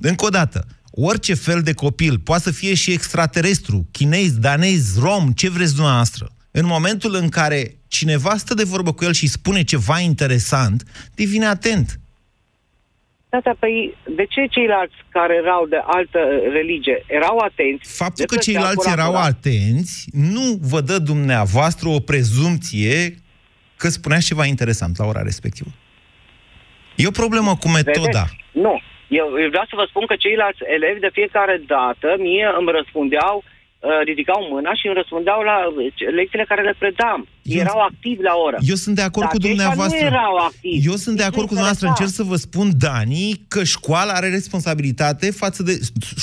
[0.01, 0.59] Încă o dată,
[0.90, 6.27] orice fel de copil, poate să fie și extraterestru, chinez, danez, rom, ce vreți dumneavoastră.
[6.51, 10.83] În momentul în care cineva stă de vorbă cu el și spune ceva interesant,
[11.14, 12.01] devine atent.
[13.33, 16.18] Da, da, păi de ce ceilalți care erau de altă
[16.53, 17.97] religie erau atenți?
[17.97, 19.25] Faptul de că ceilalți acolo, erau acolo?
[19.33, 23.14] atenți nu vă dă dumneavoastră o prezumție
[23.77, 25.71] că spuneați ceva interesant la ora respectivă.
[26.97, 28.25] E o problemă cu metoda.
[28.25, 28.45] Vedeți?
[28.66, 28.81] Nu.
[29.09, 33.37] Eu, eu vreau să vă spun că ceilalți elevi de fiecare dată mie îmi răspundeau,
[33.37, 33.52] uh,
[34.11, 35.75] ridicau mâna și îmi răspundeau la uh,
[36.18, 37.21] lecțiile care le predam.
[37.42, 38.57] Eu- erau activi la oră.
[38.73, 39.99] Eu sunt de acord Dar cu aceștia dumneavoastră.
[40.01, 40.87] nu erau activi.
[40.90, 41.87] Eu sunt de Nici acord nu cu dumneavoastră.
[41.87, 42.03] interesa.
[42.03, 45.73] Încerc să vă spun, Dani, că școala are responsabilitate față de...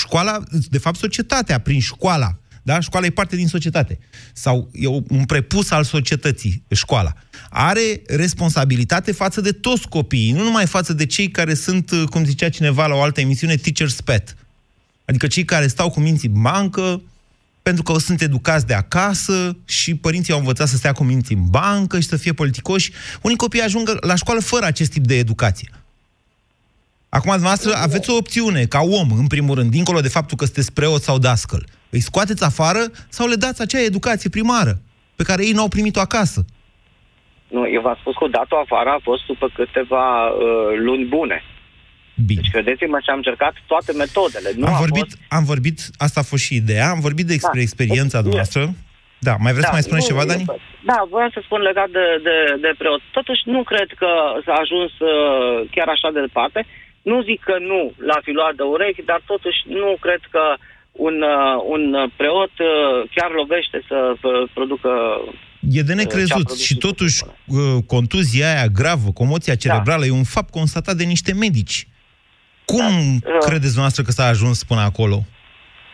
[0.04, 0.34] Școala,
[0.76, 2.30] de fapt, societatea, prin școala.
[2.64, 2.80] Da?
[2.80, 4.00] Școala e parte din societate.
[4.34, 7.12] Sau e un prepus al societății, școala.
[7.50, 12.50] Are responsabilitate față de toți copiii, nu numai față de cei care sunt, cum zicea
[12.50, 14.36] cineva la o altă emisiune, teacher's pet.
[15.06, 17.02] Adică cei care stau cu minții în bancă,
[17.70, 21.46] pentru că sunt educați de acasă și părinții au învățat să stea cu minții în
[21.50, 22.92] bancă și să fie politicoși.
[23.22, 25.70] Unii copii ajung la școală fără acest tip de educație.
[27.10, 30.74] Acum, dumneavoastră, aveți o opțiune, ca om, în primul rând, dincolo de faptul că sunteți
[30.74, 31.64] preot sau dascăl.
[31.90, 34.74] Îi scoateți afară sau le dați acea educație primară,
[35.16, 36.46] pe care ei n-au primit-o acasă.
[37.48, 40.40] Nu, eu v-am spus că dat-o afară a fost după câteva uh,
[40.86, 41.42] luni bune.
[42.26, 42.42] Bine.
[42.42, 44.50] Deci credeți-mă și am încercat toate metodele.
[44.56, 45.18] Nu am, a vorbit, fost...
[45.38, 47.66] am vorbit, asta a fost și ideea, am vorbit despre Da.
[47.68, 48.64] experiența Deci, dumneavoastră.
[49.28, 50.46] Da, mai vreți să mai spuneți nu, ceva, Dani?
[50.92, 53.02] Da, voiam să spun legat de, de, de preot.
[53.18, 54.12] Totuși nu cred că
[54.46, 56.60] s-a ajuns uh, chiar așa de departe.
[57.12, 57.80] Nu zic că nu
[58.10, 60.44] l-a fi luat de urechi, dar totuși nu cred că
[61.08, 61.84] un, uh, un
[62.20, 62.70] preot uh,
[63.16, 64.90] chiar lovește să uh, producă...
[65.78, 67.38] E de ce-a necrezut produs și în totuși școală.
[67.48, 71.88] uh, contuzia aia gravă, comoția cerebrală, e un fapt constatat de niște medici.
[72.72, 73.38] Cum Da.
[73.48, 75.18] credeți dumneavoastră că s-a ajuns până acolo?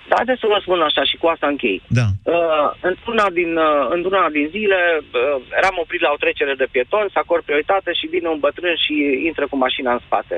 [0.10, 1.80] Dar haideți să vă spun așa și cu asta închei.
[2.00, 2.08] Da.
[2.36, 7.14] Uh, într-una, din, uh, într-una din zile uh, eram oprit la o trecere de pietoni,
[7.14, 8.94] să acord prioritate și vine un bătrân și
[9.30, 10.38] intră cu mașina în spate.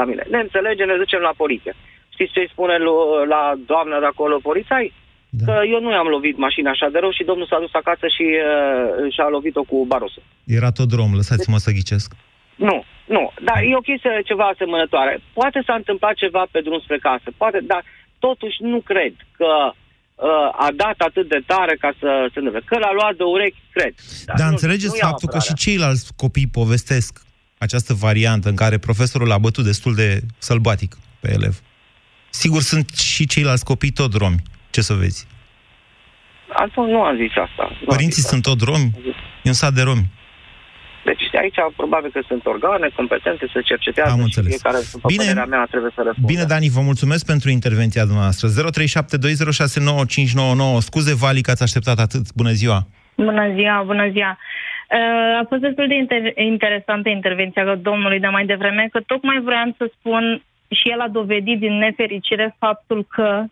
[0.00, 0.26] familie.
[0.34, 1.72] Ne înțelegem, ne ducem la poliție.
[2.14, 4.84] Știți ce îi spune lu- la doamna de acolo polițai?
[5.28, 5.44] Da.
[5.46, 8.26] Că eu nu i-am lovit mașina așa de rău și domnul s-a dus acasă și
[8.38, 10.22] uh, și-a lovit-o cu barosul.
[10.58, 12.08] Era tot drom, lăsați-mă să ghicesc.
[12.68, 12.76] Nu,
[13.08, 15.20] nu, dar e o chestie ceva asemănătoare.
[15.32, 17.82] Poate s-a întâmplat ceva pe drum spre casă, poate, dar
[18.18, 22.62] totuși nu cred că uh, a dat atât de tare ca să se întâmple.
[22.64, 23.94] Că l-a luat de urechi, cred.
[24.26, 25.64] Dar nu- înțelegeți nu iau faptul că și apărarea.
[25.64, 27.20] ceilalți copii povestesc
[27.58, 31.54] această variantă în care profesorul a bătut destul de sălbatic pe elev.
[32.30, 34.42] Sigur, sunt și ceilalți copii tot romi.
[34.70, 35.26] Ce să vezi?
[36.52, 37.62] Altfel nu am zis asta.
[37.70, 38.90] Nu am Părinții zis sunt tot romi?
[39.42, 40.06] E un sat de romi.
[41.08, 44.48] Deci aici probabil că sunt organe competente să cercetează Am și înțeles.
[44.52, 45.22] fiecare, după Bine.
[45.22, 46.30] părerea mea, trebuie să răspundă.
[46.32, 48.44] Bine, Dani, vă mulțumesc pentru intervenția dumneavoastră.
[48.48, 48.52] 0372069599.
[50.88, 52.24] Scuze, Vali, că ați așteptat atât.
[52.40, 52.78] Bună ziua!
[53.28, 54.32] Bună ziua, bună ziua.
[54.96, 59.68] Uh, A fost destul de inter- interesantă intervenția domnului de mai devreme, că tocmai vreau
[59.78, 60.42] să spun
[60.78, 63.44] și el a dovedit din nefericire faptul că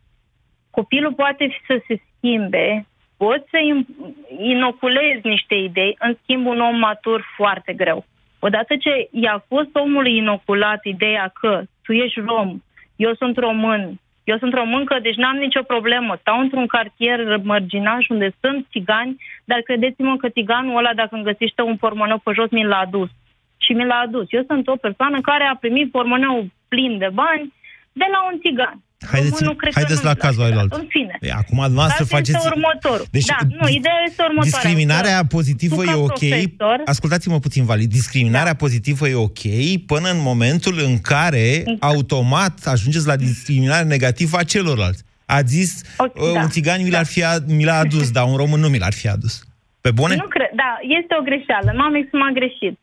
[0.71, 6.79] copilul poate să se schimbe, poți să im- inoculezi niște idei, în schimb un om
[6.79, 8.05] matur foarte greu.
[8.38, 12.61] Odată ce i-a fost omului inoculat ideea că tu ești rom,
[12.96, 16.16] eu sunt român, eu sunt româncă, deci n-am nicio problemă.
[16.20, 21.62] Stau într-un cartier mărginaș unde sunt țigani, dar credeți-mă că țiganul ăla, dacă îmi găsește
[21.62, 23.09] un pormoneu pe jos, mi l-a adus.
[23.57, 24.26] Și mi l-a adus.
[24.29, 27.52] Eu sunt o persoană care a primit pormoneu plin de bani
[27.92, 28.83] de la un țigan.
[29.14, 30.53] Haideți, Românul cred că haideți nu la mi l-a cazul dat.
[30.53, 30.73] alalt.
[30.73, 31.14] În fine.
[31.21, 32.37] E, acum, dumneavoastră Asta faceți...
[32.37, 33.07] este următorul.
[33.11, 34.51] Deci, da, nu, ideea este următoarea.
[34.51, 36.07] Discriminarea Că pozitivă tu, ca e ok.
[36.09, 37.87] profesor, Ascultați-mă puțin, Vali.
[37.87, 38.62] Discriminarea Da.
[38.64, 39.42] pozitivă e ok
[39.87, 45.03] până în momentul în care automat ajungeți la discriminare negativă a celorlalți.
[45.27, 46.40] A zis, Ok, uh, da.
[46.40, 48.92] un țigan mi l-ar fi a, mi l-a adus, dar un român nu mi l-ar
[48.92, 49.35] fi adus.
[49.81, 50.14] Pe bune?
[50.14, 51.73] Nu cred, da, este o greșeală.
[51.79, 52.75] M-am exprimat greșit.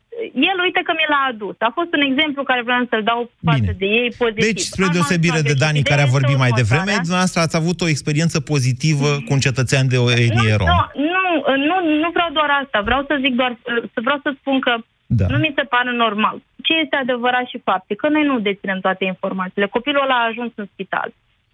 [0.50, 1.56] El, uite că mi l-a adus.
[1.68, 3.74] A fost un exemplu care vreau să-l dau față Bine.
[3.82, 4.44] de ei pozitiv.
[4.48, 5.64] Deci, spre Am deosebire exprimat de greșit.
[5.64, 7.06] Dani, Ideea care a este vorbit mai devreme, următoarea.
[7.08, 10.68] dumneavoastră ați avut o experiență pozitivă cu un cetățean de etnie rom.
[10.74, 10.80] Nu,
[11.12, 11.24] nu,
[11.68, 12.78] nu, nu vreau doar asta.
[12.88, 13.52] Vreau să zic doar,
[13.94, 14.72] să vreau să spun că
[15.20, 15.26] Da.
[15.32, 16.36] nu mi se pare normal.
[16.66, 19.66] Ce este adevărat și fapt e că noi nu deținem toate informațiile.
[19.76, 21.08] Copilul ăla a ajuns în spital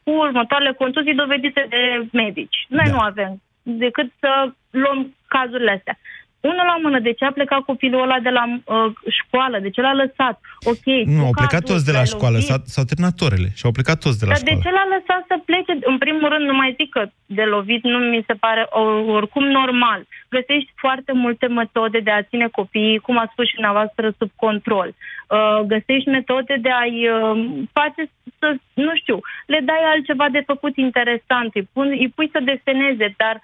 [0.05, 2.59] cu următoarele contuții dovedite de medici.
[2.69, 2.93] Noi Da.
[2.95, 4.31] nu avem decât să
[4.71, 5.99] luăm cazurile astea.
[6.41, 9.59] Unul la mână, de ce a plecat copilul ăla de la uh, școală?
[9.59, 10.41] De ce l-a lăsat?
[10.73, 10.87] Ok.
[11.05, 13.21] Nu, tu au ca plecat adult toți de la l-ai școală, lovit, s-au, s-au terminat
[13.27, 14.65] orele și au plecat toți de la dar de școală.
[14.65, 15.73] ce l-a lăsat să plece?
[15.93, 17.03] În primul rând, nu mai zic că
[17.39, 20.01] de lovit nu mi se pare o- oricum normal.
[20.37, 24.89] Găsești foarte multe metode de a ține copiii, cum a spus și dumneavoastră, sub control.
[24.95, 27.37] Uh, găsești metode de a-i uh,
[27.79, 28.03] face
[28.39, 28.49] să,
[28.87, 33.41] nu știu, le dai altceva de făcut interesant, îi, pun, îi pui să deseneze, dar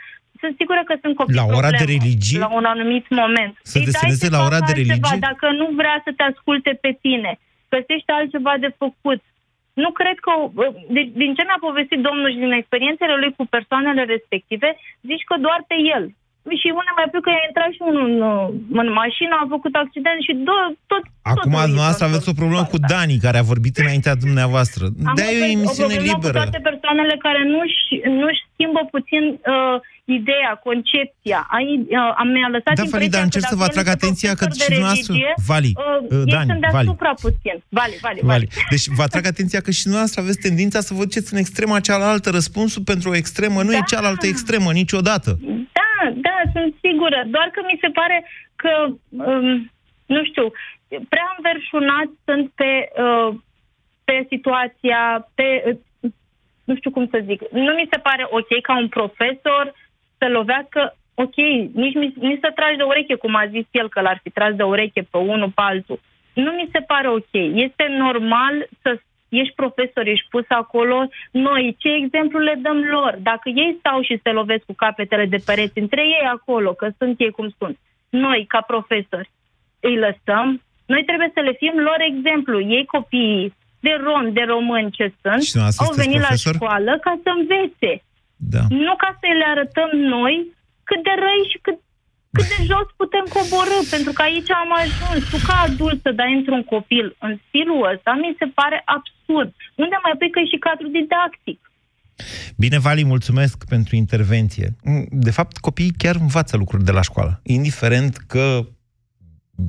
[0.47, 2.39] sunt sigură că sunt copii La ora de problemă, religie?
[2.47, 3.53] La un anumit moment.
[3.73, 5.27] Să Îi dai deseneze să la ora facă de altceva, religie?
[5.31, 7.31] Dacă nu vrea să te asculte pe tine,
[7.75, 9.21] găsești altceva de făcut.
[9.85, 10.33] Nu cred că,
[10.95, 14.69] de, din ce mi-a povestit domnul și din experiențele lui cu persoanele respective,
[15.09, 16.05] zici că doar pe el.
[16.61, 18.17] Și una mai că a intrat și unul în,
[18.81, 21.03] în mașină, a făcut accident și do- tot...
[21.33, 24.83] Acum, tot dumneavoastră aveți o problemă cu Dani, care a vorbit înaintea dumneavoastră.
[25.09, 26.39] Am de e o o emisiune problemă liberă.
[26.39, 27.85] cu toate persoanele care nu-și,
[28.21, 29.77] nu-și schimbă puțin uh,
[30.19, 31.41] ideea, concepția.
[31.57, 33.79] Ai, uh, am mi-a lăsat Da, Vali, impresia dar încerc că să vă dacă el
[33.79, 35.85] atrag este atenția că profesor și de dumneavoastră- religie, Vali, uh,
[36.17, 36.75] uh, ei Dani, sunt Vali.
[36.77, 37.57] deasupra puțin.
[37.79, 38.31] Vali, Vali, Vali.
[38.33, 38.47] Vali.
[38.75, 42.27] Deci vă atrag atenția că și dumneavoastră aveți tendința să vă duceți în extrema cealaltă.
[42.39, 43.91] Răspunsul pentru o extremă nu e Da.
[43.93, 45.31] cealaltă extremă niciodată.
[45.79, 45.93] Da,
[46.27, 47.21] da, sunt sigură.
[47.35, 48.19] Doar că mi se pare
[48.63, 48.73] că,
[49.33, 49.49] um,
[50.15, 50.47] nu știu,
[51.13, 52.71] prea înverșunați sunt pe,
[53.05, 53.31] uh,
[54.09, 55.01] pe situația,
[55.39, 56.11] pe, uh,
[56.69, 59.65] nu știu cum să zic, nu mi se pare ok ca un profesor
[60.19, 61.37] să lovească, ok,
[61.83, 64.55] nici, mi- nici să tragi de ureche, cum a zis el, că l-ar fi tras
[64.55, 66.01] de ureche pe unul, pe altul.
[66.35, 67.33] Nu mi se pare ok.
[67.67, 73.19] Este normal să ești profesor, ești pus acolo, noi ce exemplu le dăm lor?
[73.23, 77.21] Dacă ei stau și se lovesc cu capetele de pereți între ei acolo, că sunt
[77.21, 79.31] ei cum sunt, noi ca profesori
[79.81, 82.61] îi lăsăm, noi trebuie să le fim lor exemplu.
[82.61, 86.53] Ei copiii de rom, de români ce sunt, Și dumneavoastră au sunteți venit profesor?
[86.53, 87.93] la școală ca să învețe.
[88.55, 88.63] Da.
[88.87, 90.37] Nu ca să le arătăm noi
[90.89, 91.79] cât de răi și cât,
[92.37, 95.21] cât de jos putem coborâ, pentru că aici am ajuns.
[95.33, 99.51] Tu ca adult să dai într-un copil în stilul ăsta, mi se pare absurd.
[99.83, 101.59] Unde mai pui că e și cadru didactic?
[102.57, 104.69] Bine, Vali, mulțumesc pentru intervenție.
[105.11, 107.41] De fapt, copiii chiar învață lucruri de la școală.
[107.43, 108.67] Indiferent că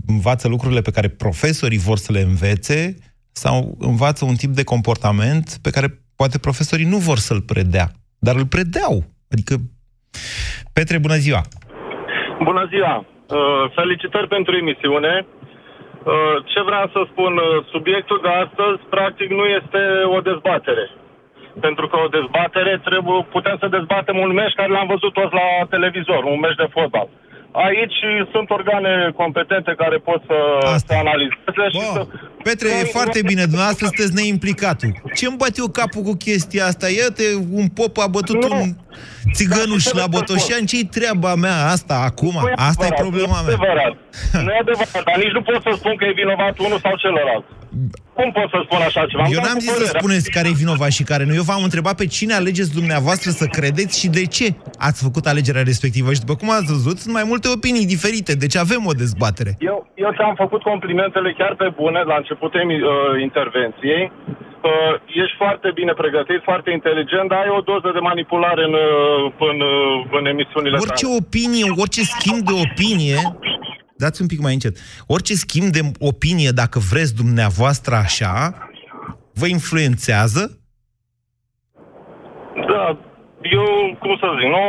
[0.08, 2.96] învață lucrurile pe care profesorii vor să le învețe
[3.32, 8.36] sau învață un tip de comportament pe care poate profesorii nu vor să-l predea, dar
[8.36, 9.03] îl predeau.
[9.32, 9.56] Adică,
[10.73, 11.41] Petre, bună ziua!
[12.43, 12.95] Bună ziua!
[13.06, 15.13] Uh, felicitări pentru emisiune.
[15.25, 19.82] Uh, Ce vreau să spun, uh, subiectul de astăzi practic nu este
[20.15, 20.86] o dezbatere.
[21.65, 25.47] Pentru că o dezbatere trebuie, putem să dezbatem un meci care l-am văzut toți la
[25.69, 27.08] televizor, un meci de fotbal.
[27.65, 27.98] Aici
[28.34, 30.38] sunt organe competente care pot să,
[30.88, 32.02] să analizeze și să...
[32.43, 34.91] Petre, e foarte bine, dumneavoastră sunteți neimplicatul.
[35.17, 36.88] Ce-mi bat eu capul cu chestia asta?
[37.00, 37.24] Iată,
[37.60, 38.56] un pop a bătut Nu.
[38.62, 38.70] un
[39.38, 40.63] țigănuș Dar ce la să vă Botoșan.
[40.72, 42.36] Ce-i treaba mea asta acum?
[42.41, 43.56] Nu e Asta e adevărat, problema nu e mea.
[43.56, 43.93] adevărat.
[44.46, 47.46] Nu e adevărat, dar nici nu pot să spun că e vinovat unul sau celălalt.
[48.18, 49.24] Cum pot să spun așa ceva?
[49.24, 50.00] Am Eu dat n-am cu zis să părerea.
[50.00, 51.34] spuneți care e vinovat și care nu.
[51.40, 54.48] Eu v-am întrebat pe cine alegeți dumneavoastră să credeți și de ce
[54.88, 56.10] ați făcut alegerea respectivă.
[56.13, 58.32] Și după cum ați văzut, sunt mai multe opinii diferite.
[58.44, 59.52] Deci avem o dezbatere.
[59.72, 64.04] Eu, eu ți-am făcut complimentele chiar pe bune la începutul uh, intervenției.
[64.70, 69.32] Uh, ești foarte bine pregătit, foarte inteligent, dar ai o doză de manipulare în, uh,
[69.50, 71.18] în, uh, în emisiunile Orice tale.
[71.22, 73.18] opinie, orice schimb de opinie,
[73.98, 74.76] dați un pic mai încet,
[75.08, 78.36] orice schimb de opinie, dacă vreți dumneavoastră așa,
[79.34, 80.60] vă influențează?
[82.72, 82.84] Da,
[83.58, 83.68] eu,
[84.04, 84.66] cum să zic, nu,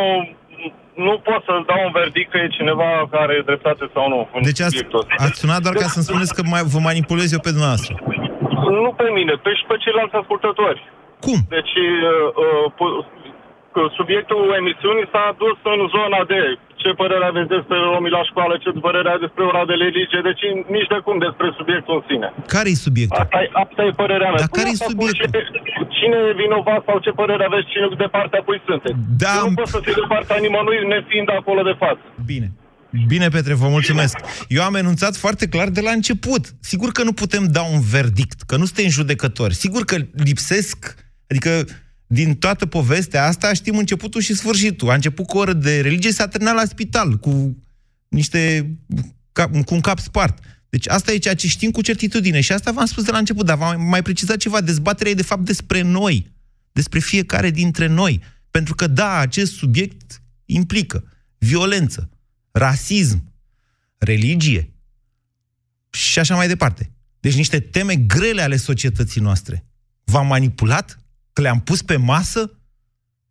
[1.07, 4.21] nu pot să dau un verdict că e cineva care e dreptate sau nu.
[4.35, 5.25] în Deci ați, subiectul ăsta.
[5.27, 7.93] ați sunat doar ca să-mi spuneți că mai, vă manipulez eu pe dumneavoastră.
[8.85, 10.81] Nu pe mine, pe și pe ceilalți ascultători.
[11.27, 11.39] Cum?
[11.57, 11.91] Deci, uh,
[12.45, 13.05] uh, pu-
[13.75, 16.41] că subiectul emisiunii s-a dus în zona de
[16.83, 20.43] ce părere aveți despre romii la școală, ce părere aveți despre ora de religie, deci
[20.77, 22.29] nici de cum despre subiectul în sine.
[22.55, 23.21] Care-i subiectul?
[23.25, 24.43] Asta e, asta e părerea mea.
[24.43, 25.59] Dar care-i Spune asta cu subiectul?
[25.69, 28.99] Cine, cine e vinovat sau ce părere aveți cine de partea cui sunteți?
[29.25, 32.05] Da, Eu nu pot să fiu de partea nimănui nefiind acolo de față.
[32.33, 32.49] Bine.
[33.13, 34.17] Bine, Petre, vă mulțumesc.
[34.49, 36.43] Eu am enunțat foarte clar de la început.
[36.61, 39.55] Sigur că nu putem da un verdict, că nu suntem judecători.
[39.55, 39.97] Sigur că
[40.29, 40.79] lipsesc,
[41.31, 41.51] adică
[42.11, 44.91] din toată povestea asta știm începutul și sfârșitul.
[44.91, 47.57] A început cu o oră de religie, s-a terminat la spital cu
[48.09, 48.71] niște
[49.33, 50.39] cap, cu un cap spart.
[50.69, 53.47] Deci asta e ceea ce știm cu certitudine și asta v-am spus de la început,
[53.47, 54.61] dar v-am mai precizat ceva.
[54.61, 56.33] Dezbaterea e de fapt despre noi,
[56.73, 58.23] despre fiecare dintre noi.
[58.51, 61.05] Pentru că da, acest subiect implică
[61.39, 62.11] violență,
[62.51, 63.33] rasism,
[63.99, 64.73] religie
[65.91, 66.93] și așa mai departe.
[67.21, 69.65] Deci niște teme grele ale societății noastre.
[70.05, 70.99] V-am manipulat?
[71.39, 72.51] Că le-am pus pe masă?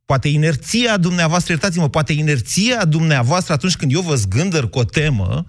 [0.06, 5.46] Poate inerția dumneavoastră, iertați-mă, poate inerția dumneavoastră atunci când eu vă zgândăr cu o temă,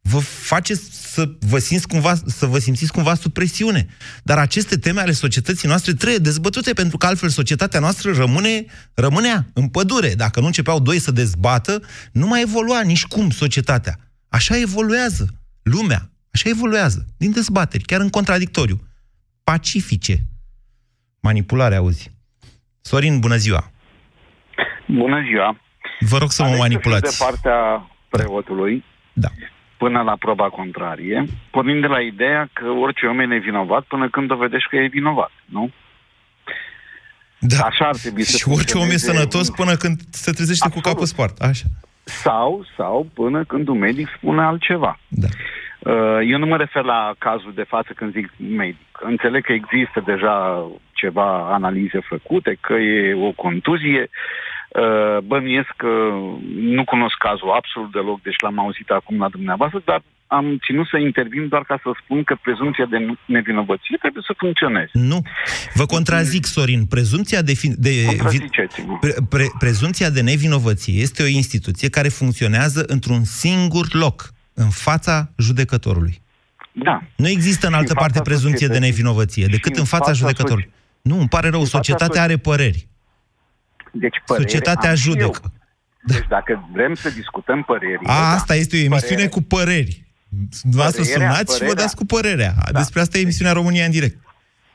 [0.00, 0.74] vă face
[1.12, 3.86] să vă, simți cumva, să vă simțiți cumva sub presiune.
[4.22, 8.64] Dar aceste teme ale societății noastre trebuie dezbătute, pentru că altfel societatea noastră rămâne,
[8.94, 10.14] rămânea în pădure.
[10.14, 13.98] Dacă nu începeau doi să dezbată, nu mai evolua nici cum societatea.
[14.28, 15.28] Așa evoluează
[15.62, 18.88] lumea, așa evoluează, din dezbateri, chiar în contradictoriu.
[19.44, 20.26] Pacifice.
[21.28, 22.10] Manipulare, auzi.
[22.80, 23.70] Sorin, bună ziua!
[24.86, 25.56] Bună ziua!
[26.00, 27.18] Vă rog să mă Ales să fiu manipulați.
[27.18, 29.28] de partea preotului Da.
[29.76, 34.28] până la proba contrarie, pornind de la ideea că orice om e nevinovat până când
[34.28, 35.70] dovedești că e vinovat, nu?
[37.38, 37.64] Da.
[37.64, 39.12] Așa ar trebui să Și orice om e funcționeze.
[39.12, 41.40] sănătos până când se trezește cu capul spart.
[41.40, 41.64] Așa.
[42.04, 44.98] Sau, sau până când un medic spune altceva.
[45.08, 45.26] Da.
[45.84, 48.86] Uh, Eu nu mă refer la cazul de față când zic medic.
[49.00, 54.08] Înțeleg că există deja ceva analize făcute, că e o contuzie.
[54.10, 55.92] Uh, Bănuiesc că
[56.76, 60.96] nu cunosc cazul absolut deloc, deci l-am auzit acum la dumneavoastră, dar am ținut să
[60.98, 64.90] intervin doar ca să spun că prezumția de nevinovăție trebuie să funcționeze.
[64.92, 65.22] Nu.
[65.74, 66.86] Vă contrazic, Sorin.
[66.86, 68.98] Prezumția de, fi, de Contraziceți-mă.
[69.00, 75.30] pre, pre, prezumția de nevinovăție este o instituție care funcționează într-un singur loc, în fața
[75.36, 76.22] judecătorului.
[76.72, 77.02] Da.
[77.16, 78.90] Nu există în Și altă în parte fața prezumție de societății.
[78.90, 80.72] nevinovăție, decât Și în în fața fața judecătorului.
[81.02, 82.88] Nu, îmi pare rău, în fața societatea soci- are păreri.
[83.92, 85.40] Deci părere Societatea am și judecă.
[85.44, 85.52] eu.
[86.06, 87.98] Deci dacă vrem să discutăm părerile...
[88.10, 90.04] A, da, asta este o emisiune părere- cu păreri.
[90.62, 91.82] Dumneavoastră Părerea, sunați și vă părerea.
[91.82, 92.54] dați cu părerea.
[92.72, 92.78] Da.
[92.78, 94.18] Despre asta e emisiunea România în direct.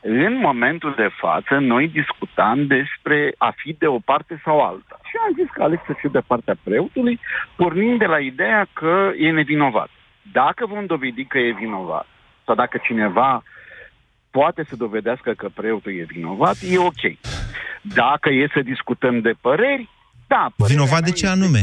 [0.02, 5.00] În momentul de față, noi discutam despre a fi de o parte sau alta.
[5.08, 7.20] Și am zis că aleg să fiu de partea preotului,
[7.56, 9.90] pornind de la ideea că e nevinovat.
[10.32, 12.06] Dacă vom dovedi că e vinovat,
[12.44, 13.42] sau dacă cineva
[14.30, 17.02] poate să dovedească că preotul e vinovat, e ok.
[17.82, 19.88] Dacă e să discutăm de păreri,
[20.26, 21.62] da, părerea Vinovat de mea ce este anume?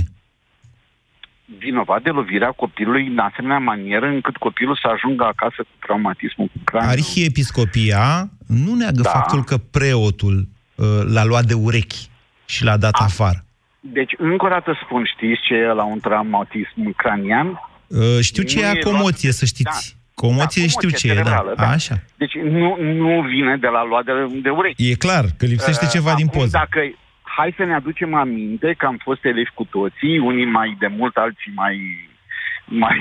[1.58, 6.60] Vinovat de lovirea copilului în asemenea manieră încât copilul să ajungă acasă cu traumatismul cu
[6.64, 6.92] craniul.
[6.92, 9.10] Arhiepiscopia nu neagă Da.
[9.10, 12.10] faptul că preotul uh, l-a luat de urechi
[12.46, 13.46] și l-a dat afară.
[13.80, 17.48] Deci, încă o dată spun, știți ce e la un traumatism cranian?
[17.88, 19.96] Uh, știu ce Nu e e acomoție, luat- să știți.
[19.96, 19.96] Da.
[20.14, 21.22] Comoție Da, știu comoție ce e, da.
[21.24, 21.70] cerebrală, da.
[21.70, 21.96] Așa.
[22.16, 24.90] Deci nu, nu vine de la luat de, de urechi.
[24.92, 26.58] E clar că lipsește Uh, ceva din acum, poză.
[26.58, 26.80] Dacă,
[27.38, 31.16] hai să ne aducem aminte că am fost elevi cu toții, unii mai de mult,
[31.16, 31.76] alții mai,
[32.66, 32.98] mai,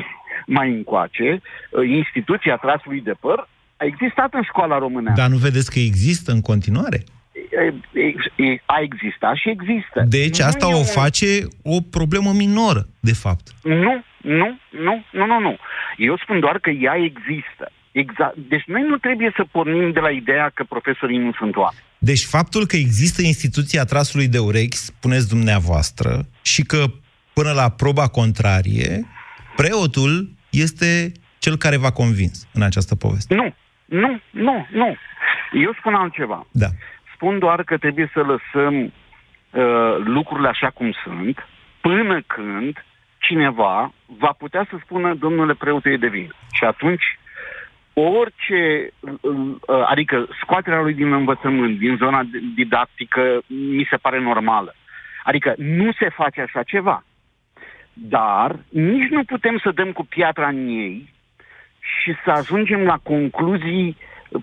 [0.47, 1.28] mai încoace,
[1.70, 3.39] uh, instituția trasului de păr
[3.76, 5.20] a existat în școala românească.
[5.20, 6.99] Dar nu vedeți că există în continuare?
[7.34, 9.99] E- e- e- A existat și există.
[10.09, 11.26] Deci Nu asta e o un- face
[11.62, 13.47] o problemă minoră, de fapt.
[13.62, 15.57] Nu, nu, nu, nu, nu, nu.
[15.97, 17.64] Eu spun doar că ea există.
[18.03, 18.37] Exact.
[18.37, 21.85] Deci noi nu trebuie să pornim de la ideea că profesorii nu sunt oameni.
[21.99, 26.11] Deci faptul că există instituția trasului de urechi, spuneți dumneavoastră,
[26.43, 26.85] și că
[27.33, 29.07] până la proba contrarie,
[29.57, 33.35] preotul este cel care v-a convins în această poveste.
[33.35, 34.97] Nu, nu, nu, nu.
[35.53, 36.47] Eu spun altceva.
[36.51, 36.69] Da.
[37.15, 38.93] Spun doar că trebuie să lăsăm uh,
[40.05, 41.37] lucrurile așa cum sunt,
[41.81, 42.85] până când
[43.19, 46.35] cineva va putea să spună, domnule preote, e de vină.
[46.53, 47.05] Și atunci,
[47.99, 52.23] orice, uh, uh, adică scoaterea lui din învățământ, din zona
[52.55, 54.75] didactică, mi se pare normală.
[55.25, 57.05] Adică nu se face așa ceva.
[57.93, 61.13] Dar nici nu putem să dăm cu piatra în ei
[61.79, 63.97] și să ajungem la concluzii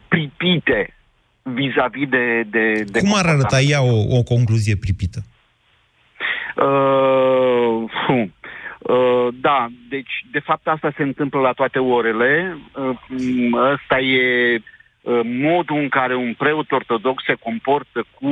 [0.08, 0.94] pripite
[1.42, 2.44] vis-a-vis de...
[2.50, 5.20] de, de Cum ar arăta ea o, o concluzie pripită?
[6.56, 8.32] Uh, fu.
[8.84, 12.58] Uh, da, deci de fapt asta se întâmplă la toate orele.
[12.76, 18.32] Uh, m, ăsta e uh, modul în care un preot ortodox se comportă cu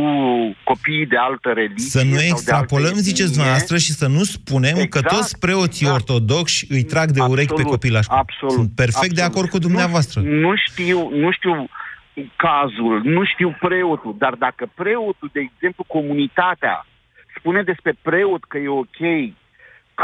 [0.64, 1.90] copiii de altă religie.
[1.98, 3.02] Să nu sau de altă extrapolăm, etnie.
[3.02, 6.10] ziceți dumneavoastră, și să nu spunem că Exact, toți preoții exact.
[6.10, 8.08] ortodoxi îi trag de urechi pe Absolut, copilași.
[8.12, 8.54] Absolut.
[8.54, 9.38] Sunt perfect de absolut.
[9.38, 10.22] acord cu dumneavoastră.
[10.22, 11.70] Nu, nu știu, nu știu
[12.36, 16.86] cazul, nu știu preotul, dar dacă preotul, de exemplu, comunitatea
[17.38, 19.02] spune despre preot că e ok,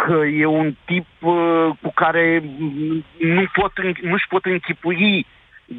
[0.06, 1.34] că e un tip uh,
[1.82, 5.26] cu care mm, nu pot, în- nu-și pot închipui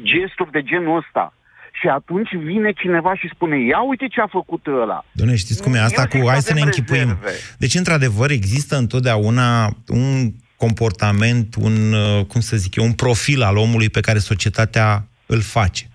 [0.01, 1.33] gesturi de genul ăsta.
[1.81, 5.05] Și atunci vine cineva și spune, ia uite ce a făcut ăla.
[5.11, 6.99] Doamne, știți cum e asta Eu cu zic hai că să ne avem închipuim.
[7.21, 7.31] rezerve.
[7.57, 13.57] Deci, într-adevăr, există întotdeauna un comportament, un, uh, cum să zic eu, un profil al
[13.57, 15.85] omului pe care societatea îl face.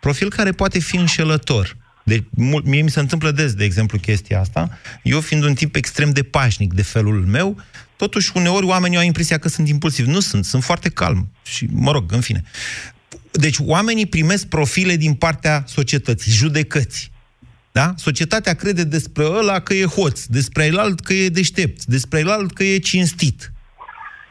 [0.00, 1.76] Profil care poate fi înșelător.
[2.06, 4.78] Deci, mul- mie mi se întâmplă des, de exemplu, chestia asta.
[5.02, 7.60] Eu fiind un tip extrem de pașnic de felul meu,
[7.96, 10.08] totuși uneori oamenii au impresia că sunt impulsivi.
[10.08, 11.28] Nu sunt, sunt foarte calm.
[11.42, 12.42] Și, mă rog, în fine.
[13.30, 17.10] Deci oamenii primesc profile din partea societății, judecăți.
[17.72, 17.94] Da?
[17.96, 22.64] Societatea crede despre ăla că e hoț, despre elalt că e deștept, despre elalt că
[22.64, 23.52] e cinstit.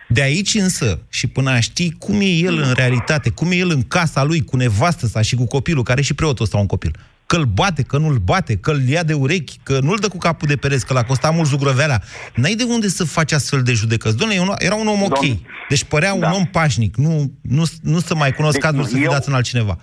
[0.09, 3.69] De aici însă, și până a ști cum e el în realitate, cum e el
[3.69, 6.65] în casa lui, cu nevastă sa și cu copilul, care e și preotul ăsta un
[6.65, 6.95] copil,
[7.25, 10.17] că îl bate, că nu-l bate, că îl ia de urechi, că nu-l dă cu
[10.17, 11.99] capul de pereți, că l-a costat mult zugrăveala.
[12.35, 14.17] N-ai de unde să faci astfel de judecăți.
[14.17, 15.25] Doamne, era un om ok.
[15.25, 16.31] Domn- Deci părea un Da.
[16.33, 16.95] om pașnic.
[16.95, 19.77] Nu, nu, nu să mai cunosc Deci cazul nu, să fi eu- dat în altcineva.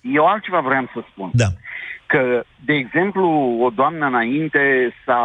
[0.00, 1.30] Eu altceva vreau să spun.
[1.34, 1.52] Da.
[2.14, 3.26] Că, de exemplu,
[3.66, 5.24] o doamnă înainte s-a,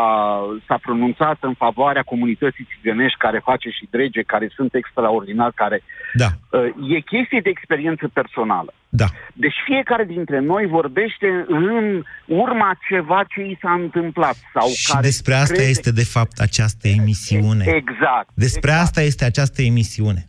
[0.67, 5.81] s-a pronunțat în favoarea comunității țigănești care face și drege, care sunt extraordinari, care...
[6.13, 6.29] Da.
[6.49, 8.73] Uh, e chestie de experiență personală.
[8.89, 9.05] Da.
[9.33, 14.35] Deci fiecare dintre noi vorbește în urma ceva ce i s-a întâmplat.
[14.53, 15.69] Sau Și care despre asta crede...
[15.69, 17.63] este, de fapt, această emisiune.
[17.67, 18.29] Exact.
[18.33, 18.85] Despre exact.
[18.85, 20.27] asta este această emisiune.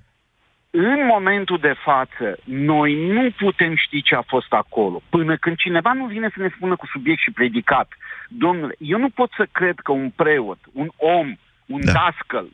[0.70, 5.02] În momentul de față, noi nu putem ști ce a fost acolo.
[5.08, 7.88] Până când cineva nu vine să ne spună cu subiect și predicat,
[8.28, 11.28] domnule, eu nu pot să cred că un preot, un om,
[11.66, 11.92] un Da.
[11.92, 11.98] da.
[12.00, 12.48] dascăl,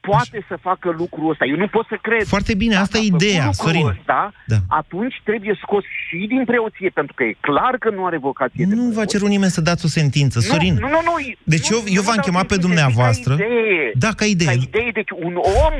[0.00, 1.44] poate să facă lucrul ăsta.
[1.44, 2.24] Eu nu pot să cred.
[2.26, 3.86] Foarte bine, asta e Dacă a făcut ideea, lucrul Sorin.
[3.86, 4.56] Ăsta, Da.
[4.68, 8.74] Atunci trebuie scos și din preoție, pentru că e clar că nu are vocație de
[8.74, 8.94] Nu preot.
[8.94, 10.74] v-a cerut nimeni să dați o sentință, Sorin.
[10.74, 11.14] Nu, nu, nu.
[11.42, 13.34] Deci nu, eu, nu eu v-am dau chemat pe sentințe, dumneavoastră.
[13.34, 13.90] zic Ca idee.
[13.94, 14.46] Da, ca idee.
[14.46, 15.34] Ca idee, deci un
[15.66, 15.74] om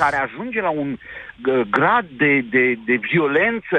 [0.00, 3.78] care ajunge la un uh, grad de, de, de violență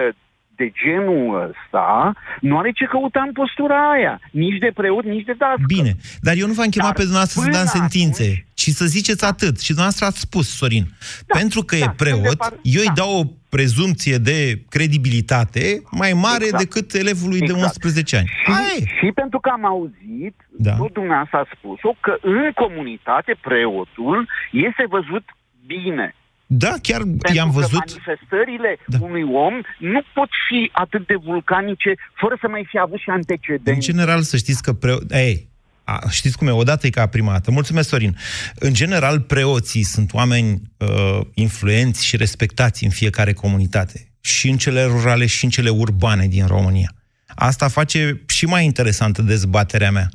[0.60, 4.20] de genul ăsta, nu are ce căuta în postura aia.
[4.32, 5.66] Nici de preot, nici de dascăl.
[5.76, 5.92] Bine,
[6.22, 8.86] dar eu nu v-am chemat Dar pe dumneavoastră să până dați sentințe, atunci- ci să
[8.86, 9.56] ziceți atât.
[9.60, 10.86] Și dumneavoastră ați spus, Sorin,
[11.28, 13.02] pentru că da, e sunt de preot, par- eu îi da.
[13.02, 14.38] dau o prezumție de
[14.70, 16.64] credibilitate mai mare Exact.
[16.64, 17.64] decât elevului de Exact.
[17.64, 18.28] 11 ani.
[18.44, 18.84] Și, Aia e.
[19.00, 20.74] și pentru că am auzit, Da.
[20.76, 25.24] tot dumneavoastră a spus-o, că în comunitate preotul este văzut
[25.68, 26.16] bine.
[26.46, 27.84] Da, chiar Pentru i-am că văzut.
[27.88, 28.98] manifestările Da.
[29.02, 33.14] unui om nu pot fi atât de vulcanice fără să mai fi avut și În
[33.16, 33.80] antecedente.
[33.80, 34.98] general, să știți că preo...
[35.10, 35.48] Ei,
[35.84, 37.52] a, știți cum e, odată e ca prima dată.
[37.52, 38.18] Mulțumesc, Sorin.
[38.56, 44.08] În general, preoții sunt oameni uh, influenți și respectați în fiecare comunitate.
[44.22, 46.92] Și în cele rurale și în cele urbane din România.
[47.36, 50.10] Asta face și mai interesantă dezbaterea mea,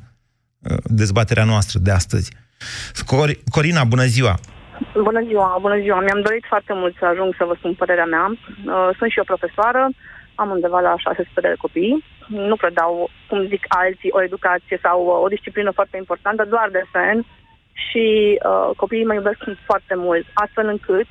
[0.58, 2.30] uh, dezbaterea noastră de astăzi.
[3.06, 4.40] Cor- Corina, bună ziua!
[4.94, 6.00] Bună ziua, bună ziua.
[6.00, 8.26] Mi-am dorit foarte mult să ajung să vă spun părerea mea.
[8.30, 9.88] Uh, Sunt și eu profesoară,
[10.34, 12.04] am undeva la 600 de copii.
[12.28, 17.24] Nu predau, cum zic alții, o educație sau uh, o disciplină foarte importantă, doar desen.
[17.72, 21.06] Și uh, copiii mă iubesc foarte mult, astfel încât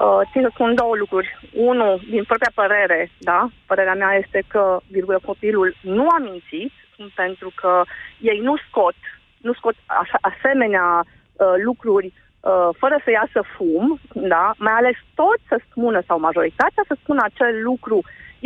[0.00, 1.38] Uh, țin să spun două lucruri.
[1.54, 6.72] Unul, din propria părere, da, părerea mea este că, virgulă, copilul nu a mințit,
[7.14, 7.82] pentru că
[8.20, 8.94] ei nu scot,
[9.40, 12.29] nu scot ase- asemenea uh, lucruri uh,
[12.82, 17.62] fără să iasă fum, da, mai ales toți să spună, sau majoritatea să spună acel
[17.62, 17.98] lucru,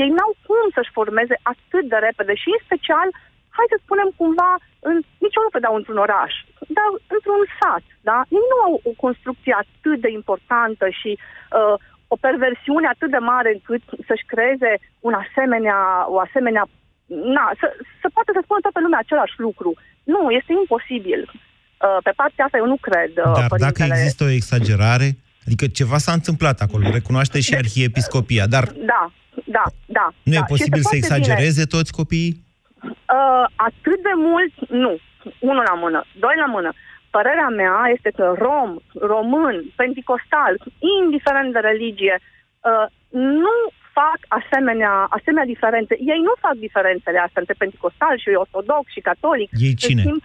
[0.03, 3.09] ei n-au cum să-și formeze atât de repede și în special
[3.57, 4.53] hai să spunem cumva,
[4.88, 6.32] în, nici eu nu predau într-un oraș,
[6.76, 8.18] dar într-un sat, da?
[8.36, 11.74] Ei nu au o construcție atât de importantă și uh,
[12.14, 14.70] o perversiune atât de mare încât să-și creeze
[15.09, 15.78] un asemenea,
[16.14, 16.64] o asemenea,
[17.36, 17.66] na, să,
[18.03, 19.70] să poată să spună toată lumea același lucru.
[20.14, 21.20] Nu, este imposibil.
[21.81, 23.70] Uh, pe partea asta eu nu cred, uh, Dar părintele.
[23.70, 25.09] dacă există o exagerare,
[25.47, 29.03] adică ceva s-a întâmplat acolo, recunoaște și arhiepiscopia, dar Da,
[29.45, 30.07] da, da.
[30.22, 30.39] nu da.
[30.39, 31.33] e posibil Și să este foarte bine.
[31.35, 32.33] exagereze toți copiii?
[33.18, 34.93] Uh, atât de mult, nu.
[35.51, 36.01] Unul la mână.
[36.25, 36.70] Doi la mână.
[37.16, 38.70] Părerea mea este că rom,
[39.12, 40.53] român, pentecostal,
[41.03, 42.87] indiferent de religie, uh,
[43.41, 43.55] nu
[43.99, 45.95] fac asemenea, asemenea diferențe.
[46.12, 49.49] Ei nu fac diferențele astea între pentecostal și ortodox și catolic.
[49.66, 50.03] Ei cine?
[50.03, 50.22] În schimb,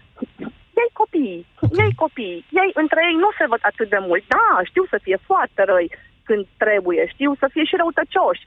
[0.84, 1.45] ei copiii.
[1.61, 1.86] Okay.
[1.86, 2.45] Ei copiii.
[2.61, 4.23] Ei între ei nu se văd atât de mult.
[4.36, 5.89] Da, știu să fie foarte răi
[6.27, 8.43] când trebuie, știu să fie și răutăcioși,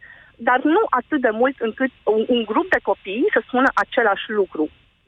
[0.49, 4.65] dar nu atât de mult încât un, un grup de copii să spună același lucru.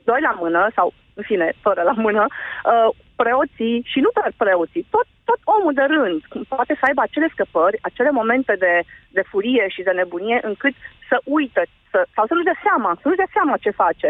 [0.09, 2.89] Doi la mână, sau, în fine, fără la mână, uh,
[3.23, 6.21] preoții, și nu doar preoții, tot, tot omul de rând
[6.55, 8.75] poate să aibă acele scăpări, acele momente de,
[9.17, 10.75] de furie și de nebunie, încât
[11.09, 14.09] să uită, să, sau să nu-și dea seama, să nu-și dea seama ce face.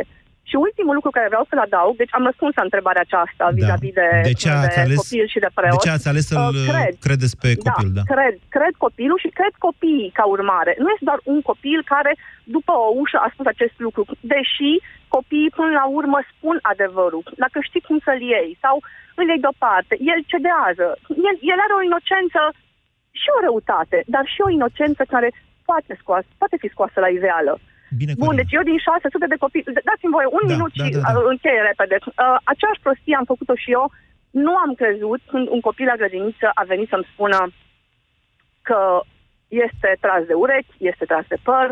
[0.51, 3.55] Și ultimul lucru care vreau să-l adaug, deci am răspuns la întrebarea aceasta da.
[3.59, 5.79] vis-a-vis de, De ce ați ales- copil și de preot.
[5.79, 7.89] De ce ați ales să-l Uh, cred, credeți pe copil?
[7.97, 8.01] Da.
[8.01, 10.73] da, cred, cred copilul și cred copiii ca urmare.
[10.83, 12.13] Nu este doar un copil care
[12.57, 14.03] după o ușă a spus acest lucru,
[14.35, 14.71] deși
[15.17, 17.23] copiii până la urmă spun adevărul.
[17.45, 18.77] Dacă știi cum să-l iei sau
[19.21, 20.87] îl iei deoparte, el cedează.
[21.29, 22.43] El, el are o inocență
[23.21, 25.29] și o răutate, dar și o inocență care
[25.69, 27.53] poate, scoasă, poate fi scoasă la iveală.
[28.01, 30.91] Bine, Bun, deci eu din 600 de copii, dați-mi voie un Da, minut da, și
[30.93, 31.19] da, da.
[31.19, 31.97] uh, încheie repede.
[32.03, 33.85] Uh, aceeași prostie am făcut-o și eu.
[34.45, 37.39] Nu am crezut când un copil la grădiniță a venit să-mi spună
[38.69, 38.81] că
[39.49, 41.67] este tras de urechi, este tras de păr,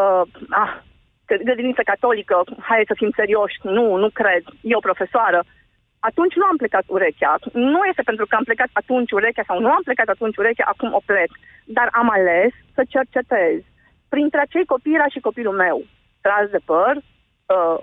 [0.00, 0.24] uh,
[0.62, 0.72] ah,
[1.26, 2.36] că grădiniță catolică,
[2.68, 5.40] hai să fim serioși, nu, nu cred, e o profesoară.
[6.08, 7.32] Atunci nu am plecat urechea.
[7.52, 10.92] Nu este pentru că am plecat atunci urechea sau nu am plecat atunci urechea, acum
[10.92, 11.30] o plec.
[11.64, 13.60] Dar am ales să cercetez.
[14.14, 15.78] Printre acei copii era și copilul meu,
[16.24, 16.94] tras de păr
[17.54, 17.80] uh,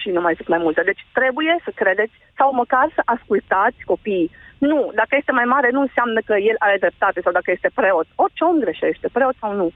[0.00, 0.80] și nu mai zic mai multe.
[0.90, 4.30] Deci trebuie să credeți sau măcar să ascultați copiii.
[4.70, 8.06] Nu, dacă este mai mare nu înseamnă că el are dreptate sau dacă este preot.
[8.24, 9.68] Orice om greșește, preot sau nu.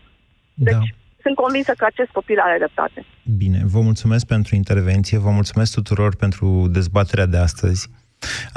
[0.66, 0.94] Deci Da.
[1.24, 2.98] sunt convinsă că acest copil are dreptate.
[3.42, 6.46] Bine, vă mulțumesc pentru intervenție, vă mulțumesc tuturor pentru
[6.78, 7.82] dezbaterea de astăzi.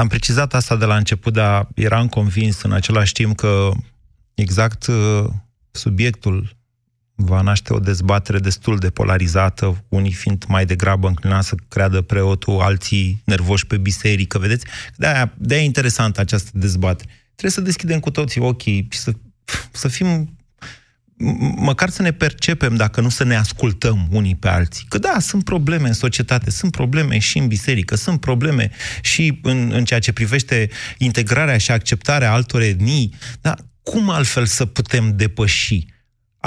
[0.01, 3.69] Am precizat asta de la început, dar eram convins în același timp că
[4.33, 5.25] exact uh,
[5.71, 6.57] subiectul
[7.20, 12.59] va naște o dezbatere destul de polarizată, unii fiind mai degrabă înclinați să creadă preotul,
[12.59, 14.65] alții nervoși pe biserică, vedeți?
[14.95, 17.09] De-aia, de-aia e interesantă această dezbatere.
[17.26, 19.11] Trebuie să deschidem cu toții ochii și să,
[19.72, 20.38] să fim
[21.18, 24.86] m- măcar să ne percepem, dacă nu să ne ascultăm unii pe alții.
[24.89, 29.72] Că da, sunt probleme în societate, sunt probleme și în biserică, sunt probleme și în,
[29.74, 35.86] în ceea ce privește integrarea și acceptarea altor etnii, dar cum altfel să putem depăși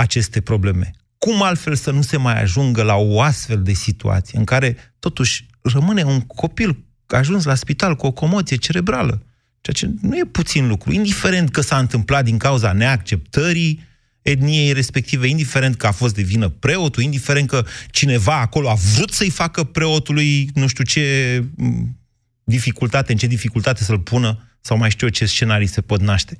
[0.00, 0.90] aceste probleme?
[1.18, 5.46] Cum altfel să nu se mai ajungă la o astfel de situație în care totuși
[5.62, 9.22] rămâne un copil ajuns la spital cu o comoție cerebrală?
[9.60, 13.88] Ceea ce nu e puțin lucru, indiferent că s-a întâmplat din cauza neacceptării
[14.22, 19.12] etniei respective, indiferent că a fost de vină preotul, indiferent că cineva acolo a vrut
[19.12, 21.04] să-i facă preotului nu știu ce
[21.56, 21.98] m,
[22.44, 26.38] dificultate, în ce dificultate să-l pună, sau mai știu eu ce scenarii se pot naște.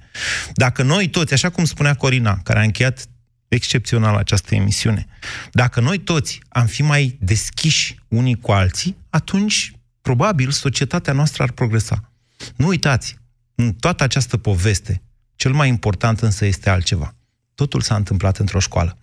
[0.55, 3.07] Dacă noi toți, așa cum spunea Corina, care a încheiat
[3.51, 5.07] excepțional această emisiune,
[5.53, 11.51] dacă noi toți am fi mai deschiși unii cu alții, atunci, probabil, societatea noastră ar
[11.51, 12.13] progresa.
[12.57, 13.17] Nu uitați,
[13.55, 15.03] în toată această poveste,
[15.37, 17.15] cel mai important însă este altceva.
[17.55, 18.99] Totul s-a întâmplat într-o școală.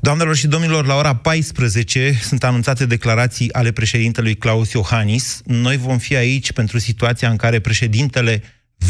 [0.00, 5.40] Doamnelor și domnilor, la ora 14 sunt anunțate declarații ale președintelui Claus Iohannis.
[5.44, 8.42] Noi vom fi aici pentru situația în care președintele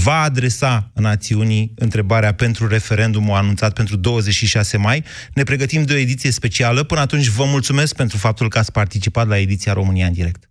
[0.03, 5.05] va adresa națiunii întrebarea pentru referendumul anunțat pentru 26 mai.
[5.35, 6.83] Ne pregătim de o ediție specială.
[6.83, 10.51] Până atunci vă mulțumesc pentru faptul că ați participat la ediția România în direct.